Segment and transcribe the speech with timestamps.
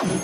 [0.00, 0.16] TBS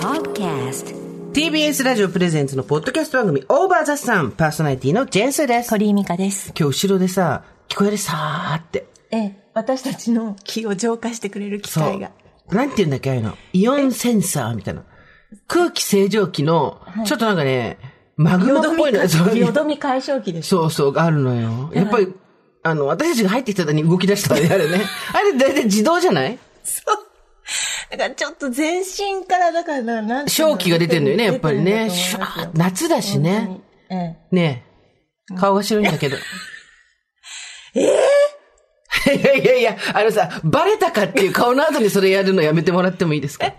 [0.00, 0.94] Podcast
[1.34, 5.68] TBS ラジオプレゼンツのポッドキャスト番組オーバーザさんパーソナリティのジェンスーです。
[5.68, 6.54] 鳥居美香です。
[6.58, 8.86] 今日後ろでさ、聞こえるさーって。
[9.10, 12.12] ええ、私たちの気を浄化してくれる機そう械が。。
[12.50, 13.36] なんて言うんだっけああいうの。
[13.52, 14.84] イオンセンサーみたいな。
[15.46, 17.76] 空気清浄機の、ちょっとなんかね、
[18.16, 20.48] マグマっぽいのよそうどみ解消機です。
[20.48, 21.70] そうそう、あるのよ。
[21.74, 22.10] やっぱり、
[22.62, 24.80] あの、私たちが入ってきた間に動き出したらね、あれね。
[25.12, 26.38] あれ大体自動じゃない？
[26.64, 27.07] そう。
[27.90, 31.90] だからちょっと全身から、だからな、な正気が出てんのよね、やっぱりね。
[32.54, 33.38] 夏だしね。。
[33.46, 34.64] 本当にえね
[35.32, 35.34] え。
[35.36, 36.16] 顔が白いんだけど。
[37.74, 37.80] え。
[37.80, 37.92] え
[39.10, 43.52] えいやいやいや、あのさ、バレたかっていう顔の後にそれやるのやめてもらってもいいですか？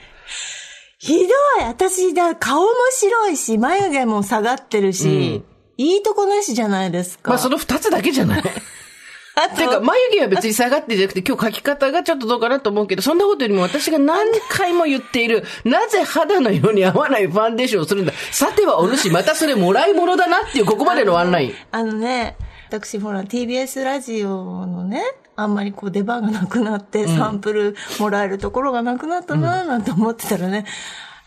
[1.00, 1.30] ひどい
[1.66, 5.44] 私だ、顔も白いし、眉毛も下がってるし、
[5.78, 7.30] いいとこなしじゃないですか。
[7.32, 8.44] まあその二つだけじゃない
[9.44, 18.14] あ とていうか、眉毛は別に下がってじゃなくて、今日描き方がちょっとどうかなと思うけど、そんなことよりも私が何回も言っている、なぜ肌の色に合わないファンデーションをするんだ。
[18.32, 21.54] さてはお主、またそれもらい物だなっていう、ここまでのワンライン。
[21.72, 22.36] あのね、
[22.70, 25.04] 私ほら TBS ラジオのね、
[25.36, 30.66] あんまりこう出番がなくなって、サンプルもらえるところがなくなったなぁなんて思ってたらね、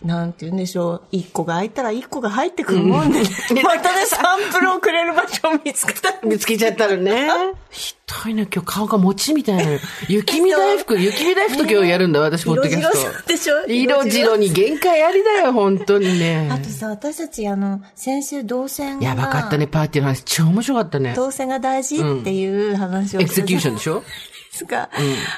[0.04, 1.02] なんて言うんでしょう。
[1.12, 3.24] 一個が開いたら一個が入ってくるもんでね。
[3.52, 6.14] ね またね、サンプルをくれる場所を見つけた。
[6.24, 7.28] 見つけちゃったのね。
[7.70, 7.94] ひ
[8.24, 9.78] どいな、今日顔が餅みたいなの。
[10.08, 13.12] 雪見大福、 雪見大福と今日やるんだ、私、ポッドキャ色スト。
[13.12, 13.66] 白でしょ？
[13.66, 16.48] 色白に限界ありだよ、本当にね。
[16.52, 19.06] あとさ、私たちあの、先週動線が。
[19.06, 20.22] やばかったね、パーティーの話。
[20.24, 21.14] 超面白かったね。
[21.14, 23.20] 動線が大事っていう話を。
[23.20, 24.02] エクセキューションでしょ？
[24.52, 24.90] ですか。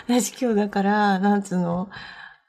[0.08, 1.88] 私今日だから、なんつうの、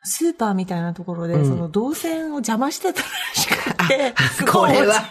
[0.05, 4.13] スーパーみたいなところで、その動線を邪魔してたらしくて、
[4.49, 5.09] これは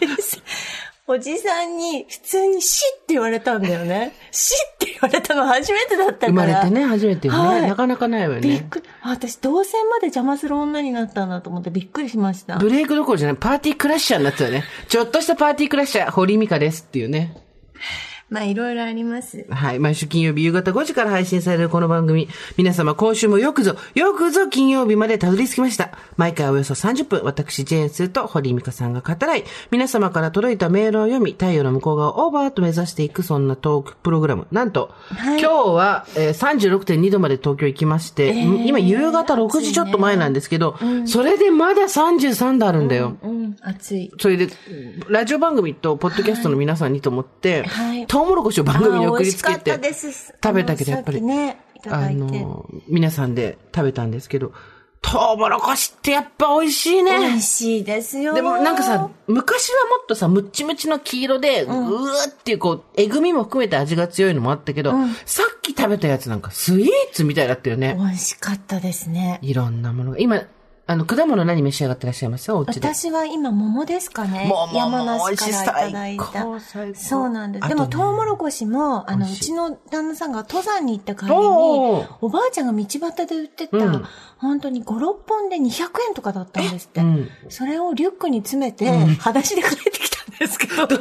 [1.07, 4.15] おじさんに普通に死って言われたんだよね。
[4.31, 6.29] 死って言われたの初めてだったから。
[6.29, 7.39] 生まれてね、初めてよね。
[7.41, 8.49] はいなかなかないわよね。
[8.49, 8.85] びっくり。
[9.03, 12.57] あ私、動線まで邪魔する女になったんだと思ってびっくりしました。
[12.57, 14.65] ブレイクどころじゃない、パーティークラッシャーになってたよね。
[14.89, 17.37] ちょっとしたパーティークラッシャー、堀井美香ですっていうね。
[18.35, 19.47] まあ、いろいろあります。
[19.49, 19.79] はい。
[19.79, 22.29] 毎週金曜日夕方5時から配信されるこの番組。
[22.57, 25.97] 皆様今週もよくぞ、よくぞ金曜日までたどり着きました。
[26.17, 34.49] 毎回およそ30分、私、ジェーンスーと堀井美香さんが語らい、皆様から届いたメールを読み、太陽の向こう側をオーバーと目指していく、そんなトークプログラム。
[34.51, 43.17] なんと、はい今日は、えー36.2度まで東京行きまして、今夕方6時ちょっと前なんですけど、それでまだ33度あるんだよ。
[43.23, 44.11] うん、暑い。
[44.19, 44.49] それで、
[45.09, 54.53] ラジオ番組とポッドキャストの皆さんにと思って、はいトウモロコシを番組に送りつけて、食べたけどやっぱり、ねあの、皆さんで食べたんですけど、
[55.07, 57.43] トウモロコシってやっぱ美味しい美ね味。
[57.43, 58.33] しいですよ。
[58.33, 64.93] でもなんかさ、昔はもっとさ、ムッチムチの黄色で、うーっていうこう、えぐみも含めて味が強いのもあったけど、
[65.27, 67.95] さっき食べたやつなんかスイーツみたいだったよね。
[67.99, 69.39] 美味しかったですね。
[69.43, 70.19] いろんなものが。
[70.19, 70.43] 今、
[70.87, 72.53] あの、果物何召し上がってらっしゃいます？
[72.53, 72.87] お家で。
[72.95, 74.47] 私は今桃ですかね。
[74.51, 76.19] 桃山梨からいただい
[76.61, 77.69] 最たそうなんです。
[77.69, 81.37] でも、トウモロコシも、あの、うちの旦那さんが登山に行った帰りに、
[82.21, 84.05] おばあちゃんが道端で売ってた、うん
[84.37, 85.61] 本当に5、6本で200
[86.09, 87.01] 円とかだったんですって。
[87.01, 90.99] うんそれをリュックに詰めて、裸足で帰ってきたんですけど、ど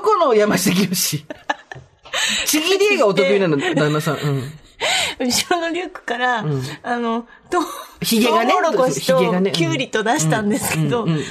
[0.00, 4.16] この山下清ちぎり絵がお得意なの、旦那さん。
[4.16, 4.42] うん。
[5.18, 6.44] 後ろのリュックから、
[6.82, 7.58] あの、と、
[8.00, 11.26] ひげがねトウモロコシとねうんキュウリと出したんですけど、うんうん美味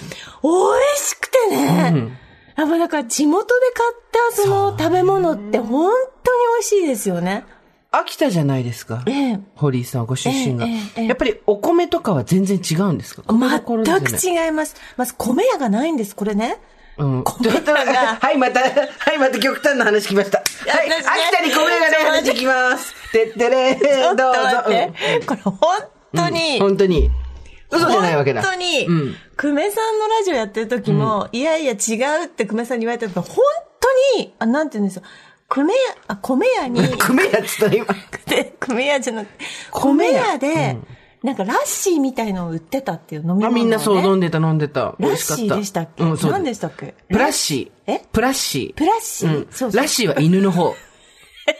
[1.03, 2.11] しくてね、
[2.55, 5.91] やっぱだから地元で買ったその食べ物って本
[6.23, 7.43] 当に美味しいですよね。
[7.91, 9.01] 秋田じゃないですか。
[9.07, 9.39] ええ。
[9.55, 13.23] 堀井さんご出身が、ええやっぱりお米とかは全然違うんですか？
[13.27, 14.75] 全く違います。
[14.97, 16.57] まず米屋がないんです、これね。
[16.97, 17.23] うん。
[17.23, 17.79] 米ちょっとが
[18.21, 18.67] はい、また、は
[19.13, 20.39] い、また極端な話来ました。
[20.39, 20.43] は
[20.83, 22.93] い、秋田に米がない話来ます。
[23.11, 24.33] てってれー、どうぞ。
[25.25, 25.57] これ本
[26.13, 27.09] 当に、うん本当に。
[27.69, 28.41] 嘘じゃないわけだ。
[28.41, 29.15] 本当に、うん。
[29.35, 33.43] 久米さんのラジオやってる時も、いやいや違うって久米さんに言われたけど、本
[34.15, 35.03] 当に、あ、なんて言うんですよ。
[35.49, 37.85] 久米屋、あ、米屋に、 米やっつったら今。
[38.25, 40.77] で、米屋じゃなくて、米屋で、
[41.23, 43.47] なんかラッシーみたいのを売ってたっていう飲み物、ね。
[43.47, 44.95] あ、みんなそう飲んでた飲んでた。
[44.99, 45.43] 美ラッ味しかった。
[45.43, 46.31] シーでしたっけ、うん、そう。
[46.31, 46.93] 何でしたっけ？
[47.09, 47.91] プラッシー。
[47.91, 48.01] え？
[48.13, 48.77] プラッシー。
[48.77, 49.47] プラッシー、うん。
[49.51, 49.81] そうそう。
[49.81, 50.75] ラッシーは犬の方。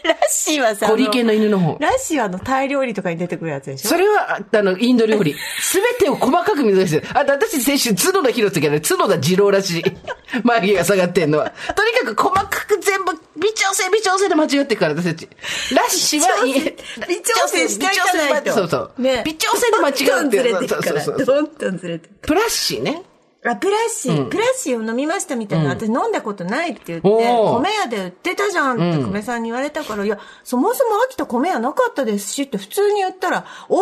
[0.04, 1.78] ラッシーはさ、コリ系の犬の方。
[1.80, 3.90] ラッシーはあの、タイ料理とかに出てくるやつでしょ？
[3.90, 5.34] それは、ああの、インド料理。
[5.62, 7.08] すべてを細かく見出してる。
[7.14, 9.84] あと、私先週、角田博之がね、角田二郎らしい。
[10.44, 11.54] 眉毛が下がってんのは。
[11.76, 15.30] とにかく細かく全部、微調整、微調整で間違ってるから、私たち。
[15.74, 18.52] ラッシーは、い微調整してないと。
[18.54, 19.02] そうそう。
[19.02, 19.24] ね。
[19.26, 21.06] 微調整で間違うってどんどんずれてるから。
[21.26, 22.12] どんどんずれてる。
[22.22, 23.04] プラッシーね。
[23.46, 27.58] あ、プラッシー、プラッシーを飲みましたみたいな、私飲んだことないって言って、おー。
[27.62, 33.80] 米屋で売ってたじゃんって米さんに言われたから、いや、そもそも秋田米屋なかったですしって普通に言ったら、おい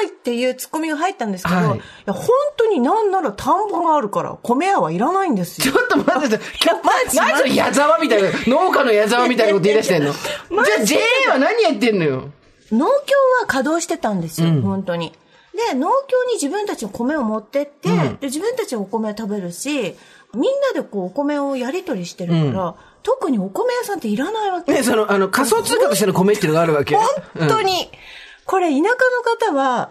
[0.00, 1.78] おいおいっていうツッコミが入ったんですけど、はい。
[1.78, 5.72] い、や、本当になんなら田んぼがあるから、米屋はいらないんですよ。
[5.72, 10.12] ちょっと待って、 今日、マジ何それ矢沢みたいな、農家の矢沢みたいなこと言い出してんの？
[10.12, 10.98] じゃあ JA
[11.30, 12.30] は何やってんのよ？
[12.72, 12.92] 農協
[13.40, 15.14] は稼働してたんですよ、本当に。
[15.70, 17.88] で、農協に自分たちの米を持ってって、
[18.20, 19.96] で自分たちはお米を食べるし、
[20.34, 24.72] みんなでこうお米をやり取りしてるから、特にお米屋さんっていらないわけ。
[24.72, 26.94] ね、その、あの、仮想通貨としての米っていうのがあるわけ。
[27.38, 27.90] 本当に、
[28.44, 29.90] これ田舎の方は、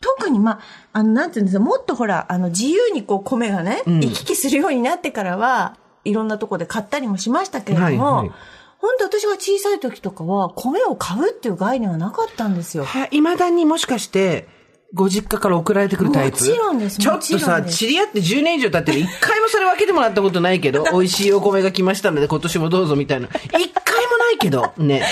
[0.00, 0.60] 特にまあ、
[0.92, 7.90] あの、なんていうんですか、もっとほら、あの、自由にこう米がね、行き来するようになってからは、いろんなとこで買ったりもしましたけれども、は
[8.24, 8.32] いはい
[8.80, 12.84] 本当私が小さい時とかは、米を買うっていう概念はなかったんですよ。
[12.84, 14.46] はい、未だにもしかして、
[14.94, 19.00] ご実家から送られてくるタイプもちろんですちょっとさ、知り合って10年以上経ってる。
[19.00, 23.28] 一回もそれ分けてもらったことないけど、 美味しいお米が来ましたので今年もどうぞみたいな。
[23.28, 25.02] 一回もないけど、ね。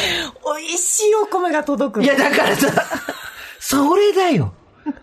[0.59, 2.73] 美味しいお米が届くのいや、だからさ、
[3.61, 4.55] それだよ。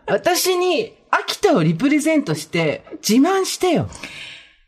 [0.07, 3.87] 私に、秋田をリプレゼントして、自慢してよ。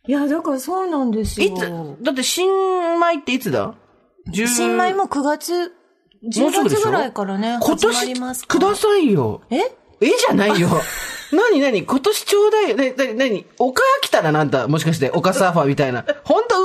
[0.08, 1.48] いや、だからそうなんですよ。
[1.48, 2.48] いつ、だって新
[3.00, 3.74] 米っていつだ
[4.32, 5.72] ？10新米も9月、も
[6.26, 9.42] う10すぐでしょ月ぐらいからね、今年、くださいよ。
[9.50, 9.58] え？
[10.08, 10.70] えじゃないよ。
[11.32, 12.78] なになに今年ちょうだいよ。
[12.78, 14.68] なになになに岡秋田だな、あんた。
[14.68, 16.06] もしかして、岡サーファーみたいな。
[16.24, 16.56] 本当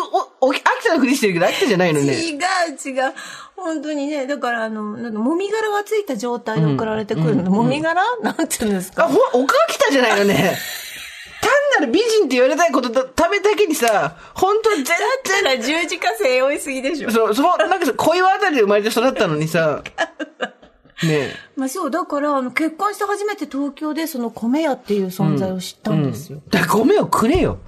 [0.42, 2.12] お、お、秋田のふりしてるけど、秋田じゃないのね。
[2.12, 2.38] 違う
[2.84, 3.12] 違う。
[3.56, 7.50] 本当にね、だからあの、なんか、もみ殻がついた状態で送られてくるの。
[7.50, 8.02] もみ殻？
[8.22, 10.56] なんて言うんですあ、かほ、岡秋田じゃないのね。
[11.40, 11.50] 単
[11.80, 17.10] なる美人って言われたいことのためだけにさ、本当全だったら十字架性追いすぎでしょ。
[17.10, 19.82] そう、そう、なんかさ、小岩あたりで生まれて育ったのにさ、
[21.02, 21.34] ねえ。
[21.56, 26.42] まあそう、だから、あの、結婚して初めて東京でその米屋っていう存在を知ったんですよ。
[26.50, 27.58] だから米をくれよ。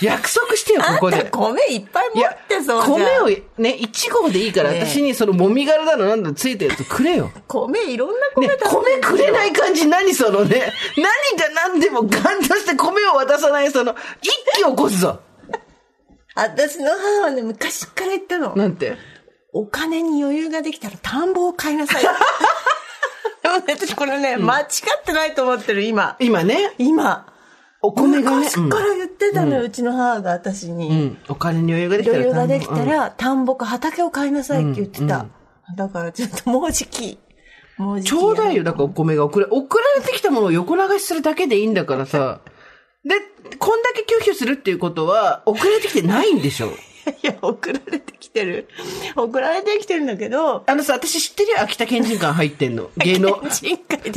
[0.00, 1.24] 約束してよ、ここで。
[1.24, 2.90] 米いっぱい持ってそうじ。
[2.90, 7.30] 米をね、1合でいいから、私にそのもみ殻だのなんだのついたやつくれよ。
[7.46, 15.20] 米いろんな米ね、食べ米くれない感じ何そのね、 何が何でもガンとして米を渡さないその、一気起こすぞ。
[16.34, 18.54] 私の母はね、昔から言ったの。
[18.56, 18.96] なんて？
[19.58, 22.02] お金に余裕ができたら田んぼを買いなさい。
[23.42, 24.66] でもね、私これね、間違っ
[25.04, 26.16] てないと思ってる、今。
[26.20, 27.26] 今ね、今。
[27.82, 30.88] お米がね、昔から言ってたのよ、うちの母が私に。
[30.88, 32.18] うん、うんお金に余裕ができたら。
[32.18, 35.26] 余裕ができたうんら、田んぼか畑を買いなさいって言ってた。
[35.76, 37.18] だからちょっともうじき。
[37.78, 38.08] もうじき。
[38.10, 42.42] ちょうだいよ、だからお米が送れ、送られてきたものを横流しするだけでいいんだからさ。
[43.04, 43.16] で、
[43.58, 46.70] こんだけ拒否するっていうことは、送られてきてないんでしょ。
[47.22, 48.68] いや、送られてきてる。
[49.16, 52.90] 送られてきてるんだけど、あのさ、私知ってるよ、秋田県人館入ってんの。
[52.98, 53.40] 芸能、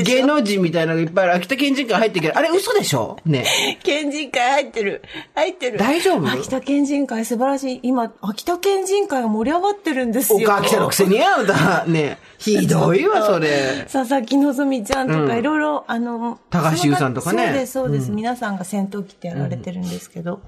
[0.03, 1.33] 芸能人みたいなのがいっぱいある。
[1.35, 3.17] 秋田県人館入ってるけど、あれ嘘でしょ？
[3.25, 3.45] ね。
[3.83, 5.01] 県人会入ってる。
[5.35, 5.77] 入ってる。
[5.77, 6.27] 大丈夫？
[6.31, 7.79] 秋田県人会素晴らしい。
[7.83, 10.39] 今、秋田県人会が盛り上がってるんですよ。
[10.39, 11.85] 岡秋田のくせにやうだ。
[11.87, 12.17] ね。
[12.37, 13.85] ひどいわ、それ。
[13.91, 18.11] 佐々木希ちゃんとか、いろいろ、あの、高橋優さんとかねそうです、そうです。
[18.11, 20.41] 皆さんが戦闘機ってやられてるんですけど。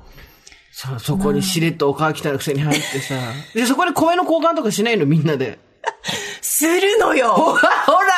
[0.75, 3.13] さあ、そこにしれっと岡秋田のくせに入ってさ。
[3.53, 5.59] で、そこで米の交換とかしないの、みんなで。
[6.41, 8.09] するのよほらほら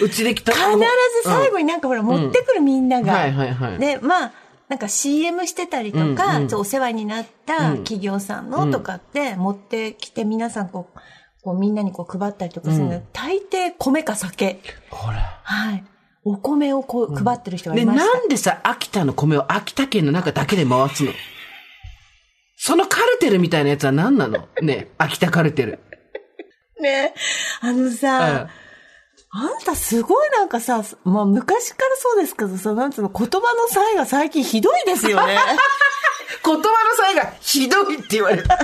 [0.00, 0.52] うちで来た。
[0.52, 0.84] 必ず
[1.24, 3.12] 最後になんかほら、持ってくるみんなが。
[3.12, 4.32] はいはいはいで、まあ、
[4.68, 10.98] なんか CM してたりとか、ちょっとお世話になった企業さんのとかって持ってきて皆さんこう、
[11.42, 14.60] こうみんなにこう配ったりとかするの、大抵米か酒。
[14.88, 15.40] ほら。
[15.42, 15.84] はい。
[16.24, 18.04] お米をこう配ってる人がで、いました。
[18.06, 21.12] なんでさ、秋田の米を秋田県の中だけで回すの？
[22.56, 24.48] そのカルテルみたいなやつは何なの？
[24.62, 25.78] ね、秋田カルテル。
[26.80, 27.14] ね
[27.60, 28.48] あのさ、
[29.30, 35.36] あんたすごいなんかさ、まあ昔からそうですけどさ、なんつうの、言葉の際が最近ひどいですよね。
[36.44, 36.64] 言葉の
[36.96, 38.58] 際がひどいって言われた。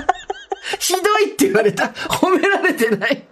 [0.79, 1.85] ひどいって言われた。
[1.85, 3.27] 褒められてない。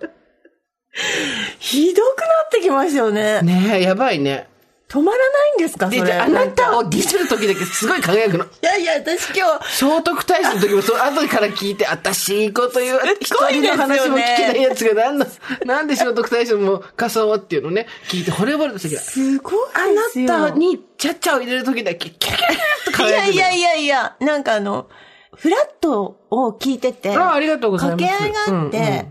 [1.59, 3.41] ひどくなってきましたよね。
[3.41, 4.47] ねえ、やばいね。
[4.89, 6.13] 止まらないんですかそで、れ。
[6.13, 8.45] ああなたをディスる時だけすごい輝くの。
[8.45, 12.99] いやいや、私今日、聖徳太子の時もそう、後から聞いて、あたしいいこと言う。
[13.19, 15.27] 一人の話も聞けないやつがなんだ、
[15.63, 20.25] なんで聖徳太子も仮想っていうのね、聞いて惚れ惚れとしたけど、すごいあ。
[20.25, 22.47] なたにちゃっちゃを入れる時だけ、キャキャキャ
[22.91, 23.31] ッといや輝くの。
[23.33, 24.89] いやいやいや、なんかあの、
[25.35, 29.05] フラットを聞いてて、あありがとうございます掛け合いがあって、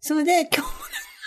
[0.00, 0.75] それで今日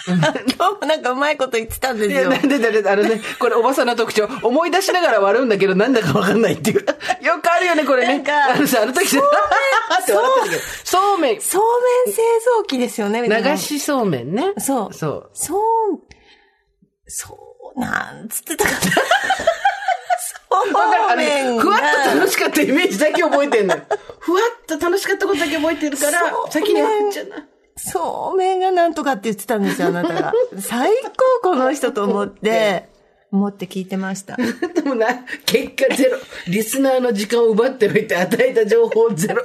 [0.10, 2.30] もなんか、今日もなんかうまいこと言ってたんですいや、よ。
[2.30, 6.86] なんでだね、あのね、これおばさんの特徴、思い出しながら笑うんだけど、なんだかわかんないっていう。
[7.22, 8.16] よくあるよね、これね。
[8.16, 9.20] なんかあのさ、あの時さ、
[10.02, 11.64] って笑ってたけど、そうめん、そう
[12.06, 12.22] めん製
[12.58, 14.54] 造機ですよね、流しそうめんね。
[14.58, 14.94] そう。
[14.94, 15.30] そう。
[15.34, 16.00] そう、
[17.08, 18.78] そう、なんつってたかな。
[18.82, 18.92] そう
[20.76, 21.80] あの面がふわっ
[22.12, 23.84] と楽しかったイメージだけ覚えてんのよ。
[24.20, 27.48] ふわっと楽しかったことだけ覚えてるから先に振っちゃうな。
[27.80, 30.34] そうめんがなんとかって言ってたんですよ、あなたが。
[30.60, 30.92] 最
[31.42, 32.90] 高この人と思って、
[33.32, 34.36] 思って聞いてました。
[34.76, 35.08] でもな、
[35.46, 36.18] 結果ゼロ。
[36.48, 39.44] リスナーの時間を奪っておいて与えた情報ゼロ。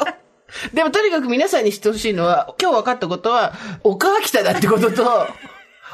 [0.73, 5.27] でもとにかく皆さんに知ってほしいのは、今日分かったことは、岡秋田だってことと、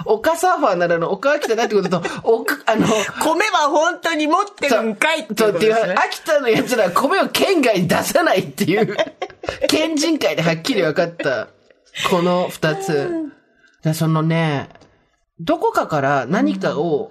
[0.04, 5.94] 岡サーファーならの岡秋田だってことと、岡、あの、米は本当に持ってるんかいってそうっていう、ことですね。
[6.06, 8.96] 秋田の奴らは米を県外に出さないっていう、
[9.68, 11.48] 県人会ではっきり分かった、
[12.10, 13.30] この二つ。
[13.82, 14.68] でそのね、
[15.40, 17.10] どこかから何かを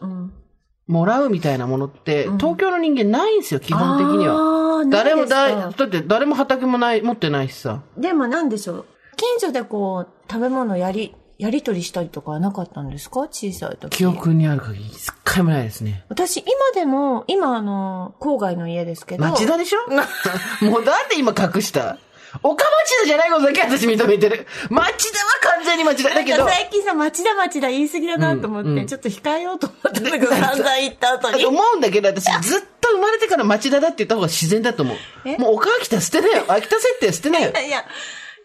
[0.87, 4.85] もらうみたいなものって、東京の人間ないんですよ、基本的には。
[4.89, 7.81] 誰もだい、だって誰も畑もない、持ってないしさ。
[7.97, 8.85] でもなんでしょう？
[9.17, 13.21] 近所でこう、食べ物やり、やりとりしたりとかはなかったんですか？
[13.21, 13.97] 小さい時。
[13.97, 16.05] 記憶にある限り、一回もないですね。
[16.09, 19.23] 私、今でも、今あの、郊外の家ですけど。
[19.23, 19.79] 町田でしょ？
[20.69, 21.97] もうなんで今隠した
[22.43, 24.45] 岡町田じゃないことだけ私認めてる。
[24.69, 26.47] 町田は完全に町田だけど。
[26.47, 31.45] 最近さ、町田町田言い過ぎだなと思って、うんうんちょっと控えようと思ったんだけど、散々言った後に。
[31.45, 34.95] 思うんだけど、私ずっと生まれてから町田だって言った方が自然だと思
[35.25, 35.35] え？
[35.35, 35.39] う。
[35.39, 36.45] もう岡秋田捨てなよ。
[36.47, 37.51] 秋田設定捨てなよ。
[37.59, 37.81] いや、い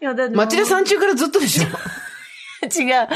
[0.01, 0.35] や、だって。
[0.35, 1.63] 町田山中からずっとでしょ。
[2.65, 3.07] 違う。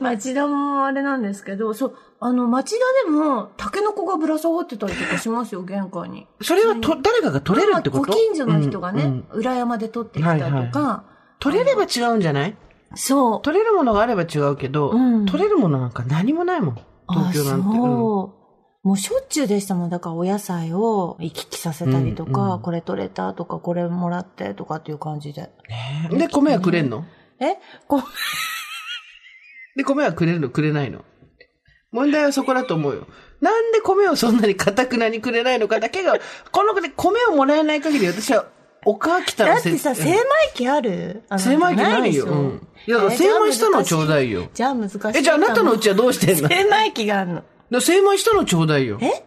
[0.00, 6.26] 町田もあれなんですけど、そう、あの、町田でも、タケノコがぶら下がってたりとかしますよ、玄関に。
[6.42, 8.12] それはと、誰かが取れるってこと？
[8.12, 9.38] ご近所の人がね、うんうん。
[9.38, 11.04] 裏山で取ってきたりとか、はいは
[11.38, 12.56] 取れれば違うんじゃない？
[12.96, 13.42] そう。
[13.42, 15.26] 取れるものがあれば違うけど、うん。
[15.26, 16.74] 取れるものなんか何もないもん。
[17.08, 17.68] 東京なんて。
[17.68, 17.84] あそう。
[17.84, 17.86] う
[18.34, 18.88] ん。
[18.88, 19.90] もうしょっちゅうでしたもん。
[19.90, 22.62] だからお野菜を行き来させたりとか、うんうん。
[22.62, 25.50] これ取れたとか、これもらってとかっていう感じで。
[26.10, 27.04] で、米はくれんの？
[27.38, 27.58] え？
[27.86, 28.02] こ
[29.76, 30.50] で、米はくれるの？
[30.50, 31.04] くれないの？
[31.92, 33.06] 問題はそこだと思うよ。
[33.40, 36.18] なんで米をそんなに堅くなにくれないのかだけが、
[36.52, 38.46] この子で米をもらえない限り私は、
[38.84, 40.18] 岡秋田のだってさ、精米
[40.54, 41.22] 機ある？
[41.28, 44.98] あ精米機ないようんいや精米したのちょうだいよじゃあ難しい。
[45.14, 46.48] え、じゃああなたのうちはどうしてんの？
[46.48, 47.42] 精米機があるの。
[47.70, 48.98] で精米したのちょうだいよ。
[49.00, 49.24] え？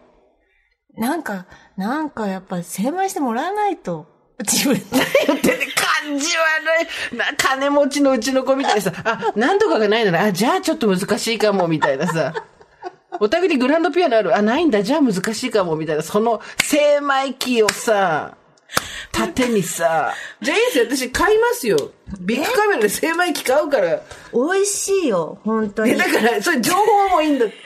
[0.94, 4.06] なんか、なんかやっぱ精米してもらわないと。
[4.40, 4.84] 自分で。
[5.26, 7.16] 言ってて感じ悪い。
[7.16, 12.32] な、金持ちのうちの子みたいなさ、あ、なんとかがないなら、あ、じゃあちょっと難しいかも、みたいなさ。
[13.20, 16.02] お宅にグランドピアノあるあ、ないんだ、じゃあ難しいかも、みたいな。
[16.02, 18.36] その精米機をさ、
[19.12, 21.92] 縦にさ、じゃあいいですよ、私買いますよ。
[22.20, 24.00] ビッグカメラで精米機買うから。
[24.32, 25.98] 美味しいよ、本当で、に。
[25.98, 27.44] だから、それ情報もいいんだ。
[27.46, 27.58] なんで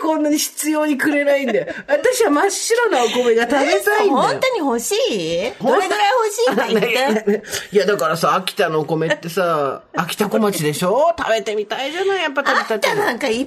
[0.00, 1.72] こんなに必要にくれないんだよ。
[1.86, 4.10] 私は真っ白なお米が食べたいんだよ。
[4.16, 5.52] 本当に欲しい？
[5.62, 7.42] どれぐらい欲しいか言って。
[7.72, 11.14] いや、だからさ、秋田のお米ってさ、秋田小町でしょ？
[11.16, 12.22] 食べてみたいじゃない？
[12.22, 13.04] やっぱ食べたってあんた。
[13.06, 13.46] なんかいっぱいい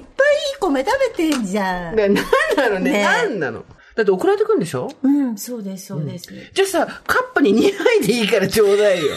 [0.60, 1.96] 米食べてんじゃん。
[1.96, 2.24] ね、なん
[2.56, 3.64] なのね、ねなんなの
[3.98, 4.88] だって送られてくんでしょ？
[5.02, 6.32] うん、そうです、そうです。
[6.54, 9.08] じゃあさ、カップに2杯でいいからちょうだいよ。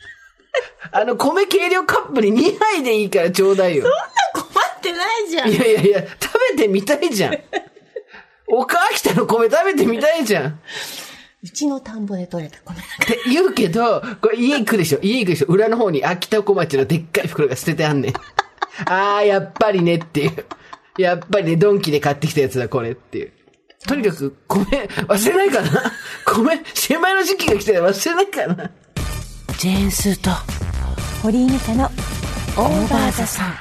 [0.90, 3.84] あの、米計量カップに2杯でいいからちょうだいよ。
[4.32, 4.42] 困
[4.78, 5.54] ってないじゃんい。
[5.54, 7.38] やいやいや、食べてみたいじゃん。
[8.46, 10.50] 岡秋田の米食べてみたいじゃん。
[10.50, 10.54] っ
[11.42, 14.98] うちの田んぼで採れた米だかて言うけど、これ家行くでしょ？
[15.02, 15.46] 家行くでしょ？
[15.48, 18.12] 裏の方に秋田小町のでっかい袋が捨ててあんねん。
[18.86, 20.46] あー、やっぱりねっていう。
[20.98, 23.32] やっぱりね、ドンキで買ってきたやつだ、これっていう。
[23.86, 24.64] とにかく、米、
[25.08, 25.92] 忘れないかな
[26.26, 28.70] 米、精米の時期が来て忘れないかな
[29.58, 30.36] ジェーンスーと、ら。
[31.22, 33.54] 堀井美香のオーバーザさん。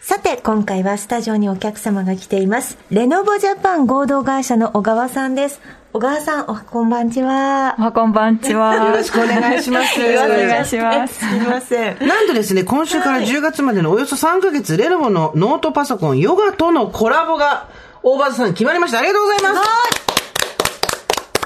[0.00, 2.78] さて、今回はスタジオにお客様が来ています。
[2.90, 5.60] レノボジャパン合同会社の小川さんです。
[5.92, 7.76] 小川さん、おこんばんちは。
[7.78, 8.74] あ、こんばんちは。
[8.74, 10.00] よろしくお願いします。
[10.00, 11.18] よろしくお願いします。
[11.18, 12.06] すみません。
[12.06, 17.68] なんとですね、今週から10月までのおよそ3ヶ月、レノボのノートパソコン、ヨガとのコラボが、
[18.02, 18.98] 大場さん決まりました。
[18.98, 19.62] ありがとうございま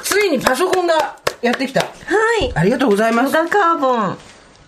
[0.03, 0.13] す。
[0.15, 1.81] ついにパソコンがやってきた。
[1.81, 1.87] は
[2.41, 2.53] い。
[2.55, 3.35] ありがとうございます。
[3.35, 4.19] ヨガカーボン。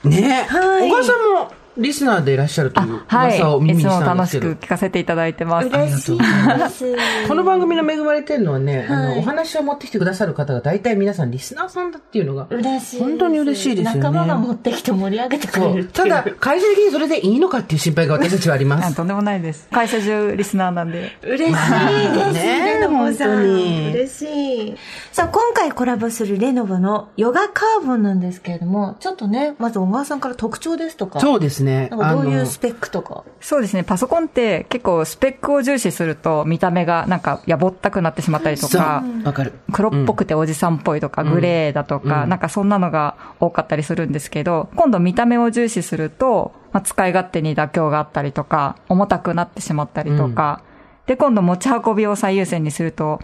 [0.04, 0.52] ねえ。
[0.52, 3.38] はい小川さんもリスナーでいらっしゃるというはい。
[3.38, 4.48] 噂を耳にしいつもたんですけど。
[4.48, 5.68] 楽しく聞かせていただいてます。
[5.68, 6.24] 嬉しいで
[6.68, 7.28] す。
[7.28, 13.00] この番組の恵まれてるのはね、あはいの、お話を持ってきてくださる方が大体皆さんリスナーさんだっていうのが、嬉しい。
[13.00, 14.00] 本当に嬉しいですよね。
[14.00, 15.88] 仲間が持ってきて盛り上げてくれるっていう。
[15.88, 18.86] ただ、会社的にそれでいいのかっていう心配が私たちはあります。
[18.92, 19.68] あとんでもないです。
[19.70, 21.16] 会社中リスナーなんで。
[21.22, 22.86] 嬉しいですねね。
[22.86, 24.76] 本当に嬉しい。
[25.14, 31.20] さあ、今回コラボするレノボのヨガカーボンなんですけれども、ちょっとね、まず小川さんから特徴ですとか。
[31.20, 31.86] そうですね。
[31.92, 33.22] なんかどういうスペックとか？
[33.40, 33.84] そうですね。
[33.84, 39.52] パソコンって結構スペックを重視すると見た目がなんかやぼったくなってしまったりとそうか、わかる。
[39.70, 50.64] 黒っぽくておじさんっぽいとか、グレーだとか、なんかそんなのが多かったりするんですけど、今度見た目を重視すると、まあ、使い勝手に妥協があったりとか、重たくなってしまったりとか、
[51.06, 53.20] で、今度持ち運びを最優先にすると、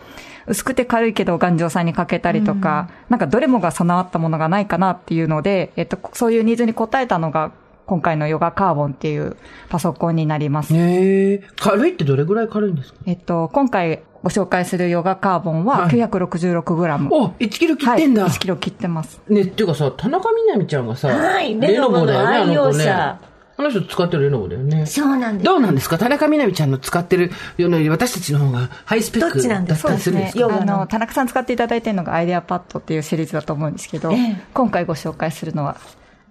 [0.46, 7.52] 薄くて軽いけど頑丈さに欠けたりとか、なんかどれもが備わったものがないかなっていうので、えっと、そういうニーズに応えたのが、
[7.86, 9.36] 今回のヨガカーボンっていう
[9.68, 10.72] パソコンになります。
[10.76, 11.42] へえ。
[11.58, 13.00] 軽いってどれぐらい軽いんですか？
[13.06, 17.08] えっと、今回ご紹介するヨガカーボンははい 966g。
[17.10, 18.22] お、1キロ切ってんだ。
[18.22, 19.20] はい、1キロ切ってます。
[19.28, 23.20] ね、っていうかさ、田中みな実ちゃんがさ、はいレノボの愛用者
[23.60, 24.86] あの人使ってるレノボだよね。
[24.86, 25.44] そうなんです。
[25.44, 25.98] どうなんですか？
[25.98, 29.92] 田中みな実ちゃんの使ってるようなより私たちの方がハイスペックだったですか？
[29.94, 30.40] りするんですか？
[30.40, 35.76] ヨガのあの、田中さん使っていただいてるのがアイデアパッドっていうシリーズだと思うんですけど、ええ今回ご紹介するのは、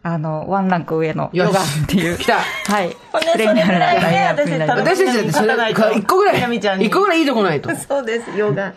[0.01, 2.17] あの、ワンランク上のヨガっていう。
[2.19, 2.89] 来たはい。
[3.11, 4.81] これそれぐらいね、私になります。
[4.81, 7.69] 私たちだってそれ、1個ぐらい、みなみちゃんに1個ぐらいいいとこないと。
[7.75, 8.73] そうです、ヨガ。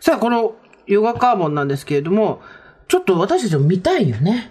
[0.00, 0.52] さあ、この
[0.86, 2.40] ヨガカーボンなんですけれども、
[2.88, 4.50] ちょっと私たちも見たいよね。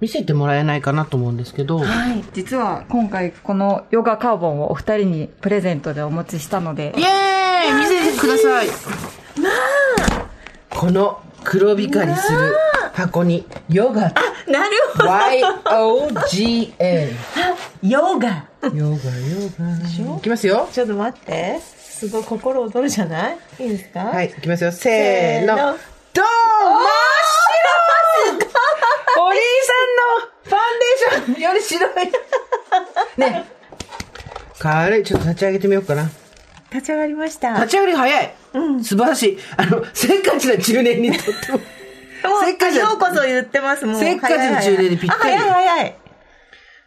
[0.00, 1.78] 見せてもらえないかなと思うんですけど。
[1.78, 2.22] はい。
[2.34, 8.68] 実は今回このヨガカーボンをお二人にプレゼントでお持ちしたのでイ、エーイ見せてください。
[10.68, 12.54] この黒光りする
[12.92, 15.06] 箱に、ヨガ、なるほ
[15.70, 17.12] Y-O-G-A。
[17.82, 17.88] ど。
[17.88, 18.44] ヨガ。
[18.62, 18.98] ヨガ、ヨ
[19.58, 20.16] ガ。
[20.18, 20.68] いきますよ。
[20.70, 21.58] ちょっと待って。
[21.60, 23.38] すごい心躍るじゃない？
[23.58, 24.00] いいですか？
[24.00, 24.72] はい、いきますよ。
[24.72, 25.56] せーの。
[25.56, 26.24] ドー
[28.32, 32.12] ン真っ白お兄さんのファンデーションより白い。
[33.18, 33.44] ね。
[34.58, 35.02] 軽い。
[35.02, 36.10] ちょっと立ち上げてみようかな。
[36.72, 37.54] 立ち上がりました。
[37.54, 38.34] 立ち上がりが早い。
[38.82, 39.38] 素晴らしい。
[39.56, 41.60] あの、せっかちな中年にとっても。
[42.44, 44.00] せっかちなようこそ言ってます、もう。
[44.00, 45.94] せっかちな中年にぴったりあ、早い早い。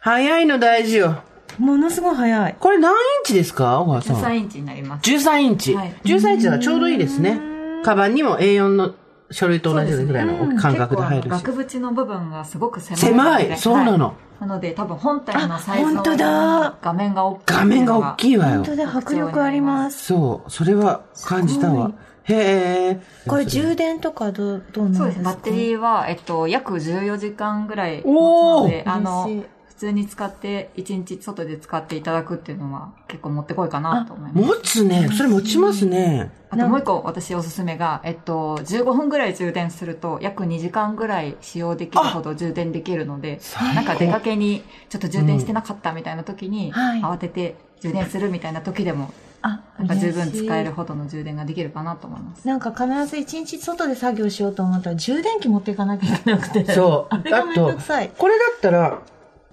[0.00, 1.22] 早いの大事よ。
[1.58, 2.56] ものすごい早い。
[2.58, 5.10] これ何インチですか小川さん？13インチになります。
[5.10, 5.74] 13インチ。
[5.74, 7.40] はい13インチだからちょうどいいですね。
[7.84, 8.94] カバンにも A4 の
[9.34, 11.28] 書類と同じぐらいの感覚で入るし。
[11.28, 17.42] 額縁の部分がすごく狭い狭いそうなのはいなので多分本体のサイズのあ本当だ画面が大きい。
[17.46, 18.64] 画面が大きいわよ本。
[18.64, 20.06] 当だ、迫力あります。
[20.06, 20.50] そう。
[20.50, 21.92] それは感じたわ。
[22.24, 23.02] へえ。
[23.26, 25.14] これ充電とかどう、どうそうです。
[25.14, 29.44] なんですかバッテリーは、えっと、約14時間ぐらい持つおーので、あの
[29.76, 34.46] 普通に使って、1日外で使っていただくっていうのは結構持ってこいかなと思います。
[34.46, 35.08] 持つね。
[35.12, 36.30] それ持ちますね。
[36.50, 43.40] あともう一個私おすすめが、えっと、15分ぐらい充電すると約2時間ぐらい使用できるほど充電できるので、
[43.74, 52.48] なんか出かけにちょっと充電してなかったみたいな時に、はい慌てて充電するみたいな時でも、あ、なんか十分使えるほどの充電ができるかなと思いますい。。
[52.48, 56.64] なんか必ず一日外で作業しようと思ったら充電器持っていかなきゃいけなくて。
[56.72, 57.14] そう。
[57.14, 58.10] あれがめんどくさい。
[58.16, 59.02] これだったら、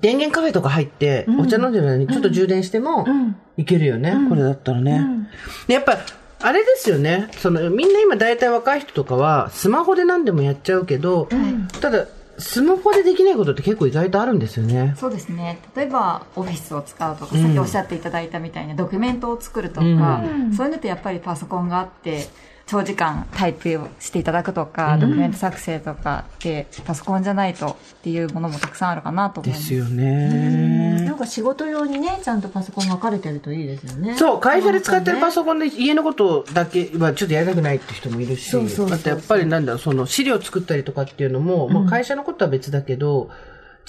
[0.02, 3.06] 電源カフェとか入って、お茶飲んでる間にちょっと充電しても、
[3.58, 4.16] いけるよね。
[4.30, 5.06] これだったらね。
[5.68, 5.98] でやっぱ、
[6.44, 7.30] あれですよね。
[7.38, 11.30] その、みんな今大体若い人とかは、スマホで何でもやっちゃうけど、
[11.82, 12.08] ただ、
[12.40, 14.96] スマホでできないことって結構意外とあるんですよね。
[14.98, 15.60] そうですね。
[15.76, 20.24] 例えば、オフィスを使うとか、さっきおっしゃっていただいたみたいなドキュメントを作るとか、
[20.58, 22.28] そういうのってやっぱりパソコンがあって、
[22.68, 29.62] 長時間タイプをしていただくとか、ドキュメント作成とかって、パソコンじゃないとっていうものもたくさんあるかなと思います。
[29.62, 31.04] ですよね。
[31.06, 34.16] なんか仕事用にね、ちゃんとパソコン分かれてるといいですよね。
[34.16, 43.30] そう、会社で使ってるパソソコンで家のことだけはちょっとやりたくないって人もいるし、あとやっぱりなんだろう、その資料作ったりとかっていうのも、まあ会社のことは別だけど、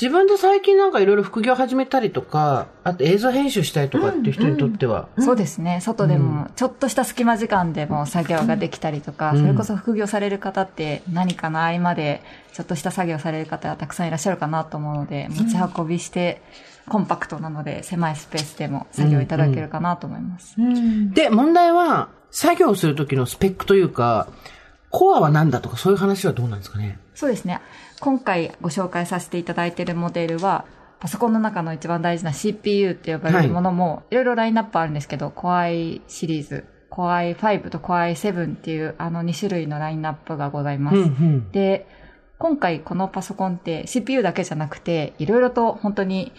[0.00, 5.80] 自分で最近なんかいろいろ副業始めたりとか、あと映像編集したりとかっていう人にとっては、そうですね。
[5.80, 16.42] 外でも、ちょっとした隙間時間でも作業ができたりとか、それこそ副業される方って何かの合間で、ちょっとした作業される方がたくさんいらっしゃるかなと思うので、持ち運びして、
[16.88, 20.56] コンパクトなので、狭いスペースでも作業いただけるかなと思います。
[21.12, 24.26] で、問題は、作業する時のスペックというか、
[24.90, 26.98] コアは何だとかそういう話はどうなんですかね？
[27.14, 27.60] そうですね。
[28.02, 30.64] 今回ご紹介させていただいているモデルは、
[30.98, 40.96] パソコンの中の一番大事な CPU って呼ばれるものも、いろいろラインナップあるんですけど、Core i シリーズ、Core i5 と Core i7 っていうあの2種類のラインナップがございます。
[40.96, 41.86] うんうんで、
[42.38, 46.32] 今回このパソコンって CPU だけじゃなくて、いろいろと本当に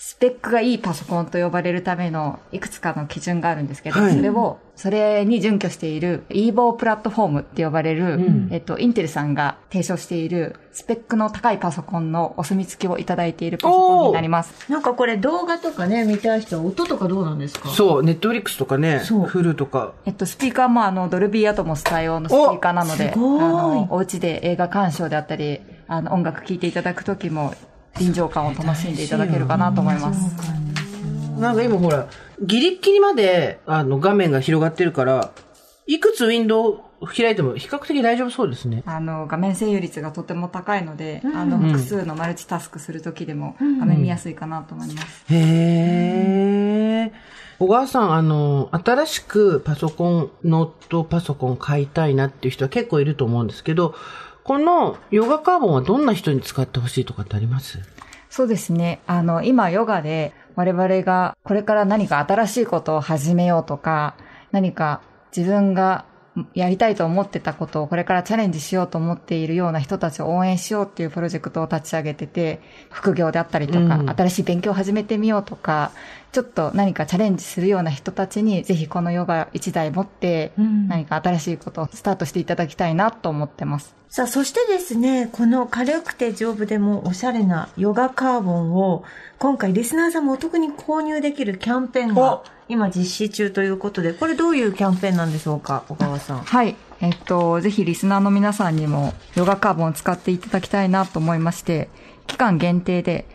[0.00, 4.14] スペックがいいパソコンと呼ばれるためのいくつかの基準があるんですけど、はい。
[4.14, 8.20] それを、それに準拠している EVO プラットフォームって呼ばれる、
[8.52, 14.70] えっと、インテルさんが提唱しているスペックの高いパソコンのお墨付きをいただいているパソコンになります。
[14.70, 17.68] なんかこれ動画とかね、見たい人は音とかどうなんですか？
[17.70, 19.26] そう、ネットフリックスとかね、そう。
[19.26, 19.94] フルとか。
[20.06, 27.52] えっと、スピーカーもあの、ドルビーアトモス対応のスピーカーなので、あの、お家で映画鑑賞であったり、あの、音楽聴いていただくときも、
[27.98, 30.34] 臨場感を楽しんでいただけるかなと思います。
[31.38, 32.08] なんか今ほら、
[32.42, 35.32] ギリッギリまで、あの、画面が広がってるから、
[35.86, 38.82] いくつウィンドウ開いても比較的大丈夫そうですね。
[38.86, 45.24] あの、画面占有率がとても高いので、あの、複数のマルチタスクするときでも、画面見やすいかなと思います。
[45.32, 47.12] へえ。
[47.60, 53.94] 小川さん、あの、新しくパソコン、ノートパソコン買いたいなっていう人は結構いると思うんですけど、
[54.48, 57.80] このヨガカーボンはどんな人に使ってほしいとかってあります？
[58.30, 59.02] そうですね。
[59.06, 64.14] あの、今ヨガで我々がこれから何か新しいことを始めようとか、
[64.50, 65.02] 何か
[65.36, 66.06] 自分が
[66.54, 75.92] やりたいと思ってたことをこれからチャレンジしようと思っているような人たちを応援しようっていうプロジェクトを立ち上げてて、副業であったりとか、うん新しい勉強を始めてみようとか、
[76.32, 83.98] ちょっと何かチャレンジするような人たちにぜひこのヨガ一台持ってうん何か新しいことをスタートしていただきたいなと思ってます。
[84.10, 89.04] さあ、そしてですね、この軽くて丈夫でもおしゃれなヨガカーボンを、
[89.38, 96.38] 今回リスナーさんもお得に購入できるキャンペーンがお今実施中ということで、これどういうキャンペーンなんでしょうか、小川さん。
[96.38, 96.74] はい。
[97.00, 101.90] えっと、ぜひリスナーの皆さんにもヨガカーボンを使っていただきたいなと思いまして、
[102.26, 103.26] 期間限定で、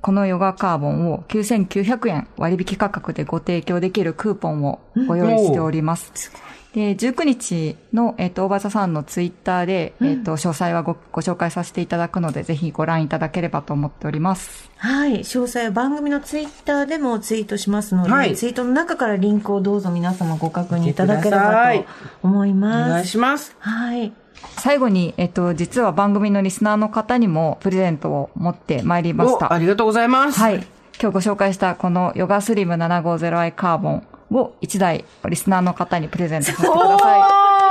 [0.00, 6.32] このヨガカーボンを9900円割引価格でご提供できるクーポンをご用意しております。
[6.74, 14.70] で、19日の、えっと、大場さんのツイッターで、えっと、詳細はごご紹介させていただくので、ぜひご覧いただければと思っております。
[14.78, 15.20] はい。
[15.20, 21.88] 詳細は番組のツイッターでもツイートしますので、はいツイートの中からリンクをどうぞ皆様ご確認いただければいと
[22.24, 22.90] 思いおます。
[22.90, 23.54] 願いします。
[23.60, 24.12] はい。
[24.58, 29.52] 最後に、えっと、実は番組のリスナーの方にもプレゼントを持ってまいりましたお、。
[29.52, 30.38] ありがとうございます。
[30.40, 30.54] はい。
[31.00, 37.20] 今日ご紹介したこのヨガスリム 750i カーボンを1台リスナーの方にプレゼントさせてください。
[37.20, 37.24] お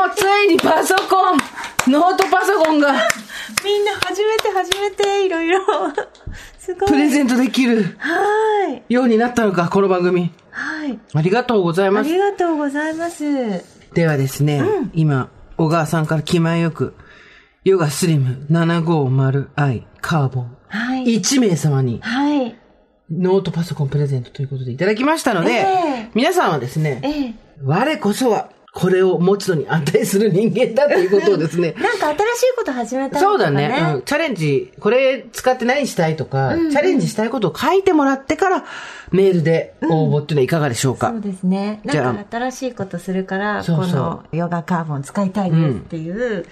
[0.09, 1.37] ーついにパソコン
[1.91, 2.91] ノートパソコンが
[3.63, 5.59] みんな初めて初めていろいろ。
[6.59, 6.89] すごい。
[6.89, 8.93] プレゼントできるはい。
[8.93, 10.31] ようになったのか、この番組。
[10.51, 10.99] はい。
[11.13, 12.09] ありがとうございあます。
[12.09, 13.23] りがとうございます。
[13.93, 14.61] ではですね、
[14.93, 16.95] 今、小川さんから気前よく、
[17.63, 21.05] ヨガスリム 750i カーボン、はい。
[21.17, 22.55] 1名様にはい。
[23.11, 25.63] ノートパソコンプレゼントということでいただきましたので、え
[26.07, 27.33] え皆さんはですね、ええ。
[27.63, 33.31] 我こそはこれを持つのに値する人間だということをですね、 なんか新しいこと始めたりとか、ね。
[33.31, 34.01] そうだね、うん。
[34.01, 38.65] チャレンジ、これ使って何したいとか、チャレンジしたいことを書いてもらってから、
[39.11, 41.81] メールで応募っていうのはいかがでしょうか、そうですね。
[41.83, 46.45] なんか新しいことするから、このヨガカーボン使いたいですっていう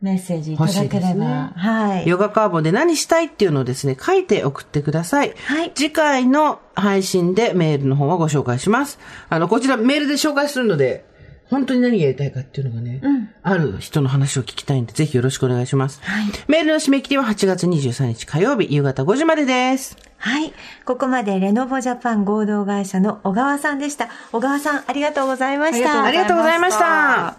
[0.00, 1.14] メッセージいただければ。
[1.14, 2.08] ねはい。
[2.08, 5.34] ヨガカーボンで何したいっていうのをですね、書いて送ってください。
[5.46, 9.00] はい次回の配信でメールの方はご紹介します。
[9.28, 11.04] あの、こちらメールで紹介するので、
[11.48, 13.00] 本当に何がやりたいかっていうのがね、
[13.42, 16.00] ある人の話を聞きたいんで、ぜひよろしくお願いします。
[16.02, 19.96] はいメールの締め切りは8月23日火曜日夕方5時までです。
[20.18, 20.52] はい。
[20.84, 24.08] ここまでレノボジャパン合同会社の小川さんでした。
[24.32, 26.04] 小川さん、ありがとうございました。
[26.04, 27.36] ありがとうございました。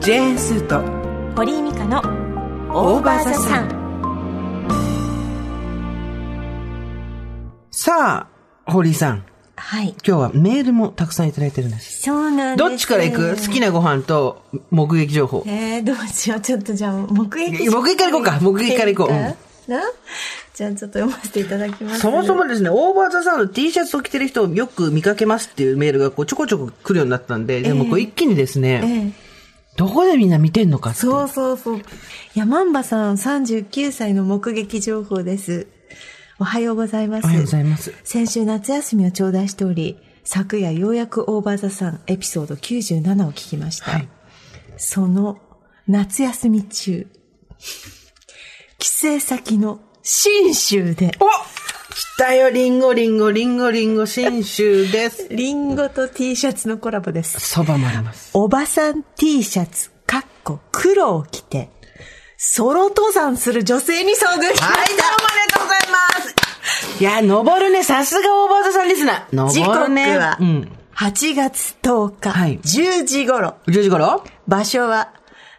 [0.00, 0.82] ジェーンスーと
[1.36, 1.98] 堀井美香の
[2.70, 3.84] オーバーザさん。
[7.72, 8.28] さ
[8.66, 9.33] あ、堀井さん。
[9.66, 9.94] はい。
[10.06, 12.02] 今日はメールもたくさんいただいてるんです。
[12.02, 12.68] そうなんです。
[12.68, 13.30] どっちから行く？
[13.30, 15.42] 好きなご飯と目撃情報。
[15.46, 16.40] えー、どうしよう。
[16.40, 17.70] ちょっとじゃあ、目撃。
[17.70, 19.34] 目撃から行こうか目撃から行こううんな
[20.54, 22.00] じゃあ、ちょっと読ませていただきます。
[22.00, 29.24] そもそもですね、オーバーザさんの T シャツを着てる人をよく見かけますっていうメールがこうちょこちょこ来るようになったんで、でもこう一気にですね、ええ
[29.76, 31.80] どこでみんな見てんのかそうそうそう。
[32.36, 35.66] 山んばさん39歳の目撃情報です。
[36.38, 37.24] おはようございます。
[37.24, 37.94] おはようございます。
[38.04, 43.90] 先週夏休みを頂戴しており、昨夜ようやくオーバーザさんエピソード97を聞きました。
[43.90, 44.08] はい
[44.76, 45.38] その
[45.86, 47.06] 夏休み中、
[48.78, 55.28] 帰省先の新州で、お来たよ、リンゴ、リンゴ、リンゴ、リンゴ、新州です。
[55.30, 57.38] リンゴと T シャツのコラボです。
[57.40, 58.30] そばもあります。
[58.34, 61.70] おばさん T シャツ、かっこ黒を着て、
[62.36, 64.66] ソロ登山する女性に遭遇しました。
[64.66, 64.96] はい、どう
[65.28, 65.33] も
[65.64, 67.02] ございます。
[67.02, 69.48] いや、登るね、さすがオーバーザさんリスナー。
[69.50, 70.18] 時刻登るね。
[70.18, 70.72] はうん。
[70.96, 73.56] 8月10日、はい10時頃。
[73.66, 74.24] 10時頃？
[74.46, 75.12] 場所は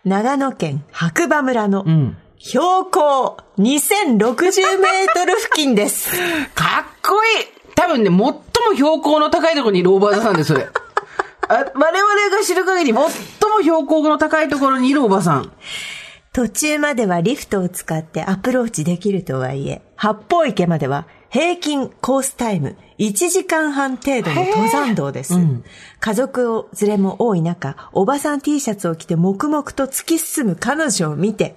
[0.06, 6.12] 長野県白馬村のん標高2060メートル付近です。
[6.54, 8.34] かっこいい多分ね、最も
[8.76, 10.68] 標高の高いところにいるオーバーザさんです、それ。
[11.48, 13.10] あ我々が知る限り、最も
[13.62, 15.52] 標高の高いところにいるおばさん。
[16.36, 25.34] 途中まではリフトを使ってアプローチできるとはいえ、八方池までは平均コースタイム1時間半程度の登山道です。
[26.02, 31.56] 家族を連れも多い中、おばさん T シャツを着て黙々と突き進む彼女を見て、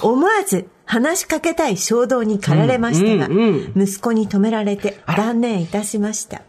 [0.00, 6.42] 思わず話しかけたい衝動に駆られましたが、うんうん息子に止められて断念いたしました。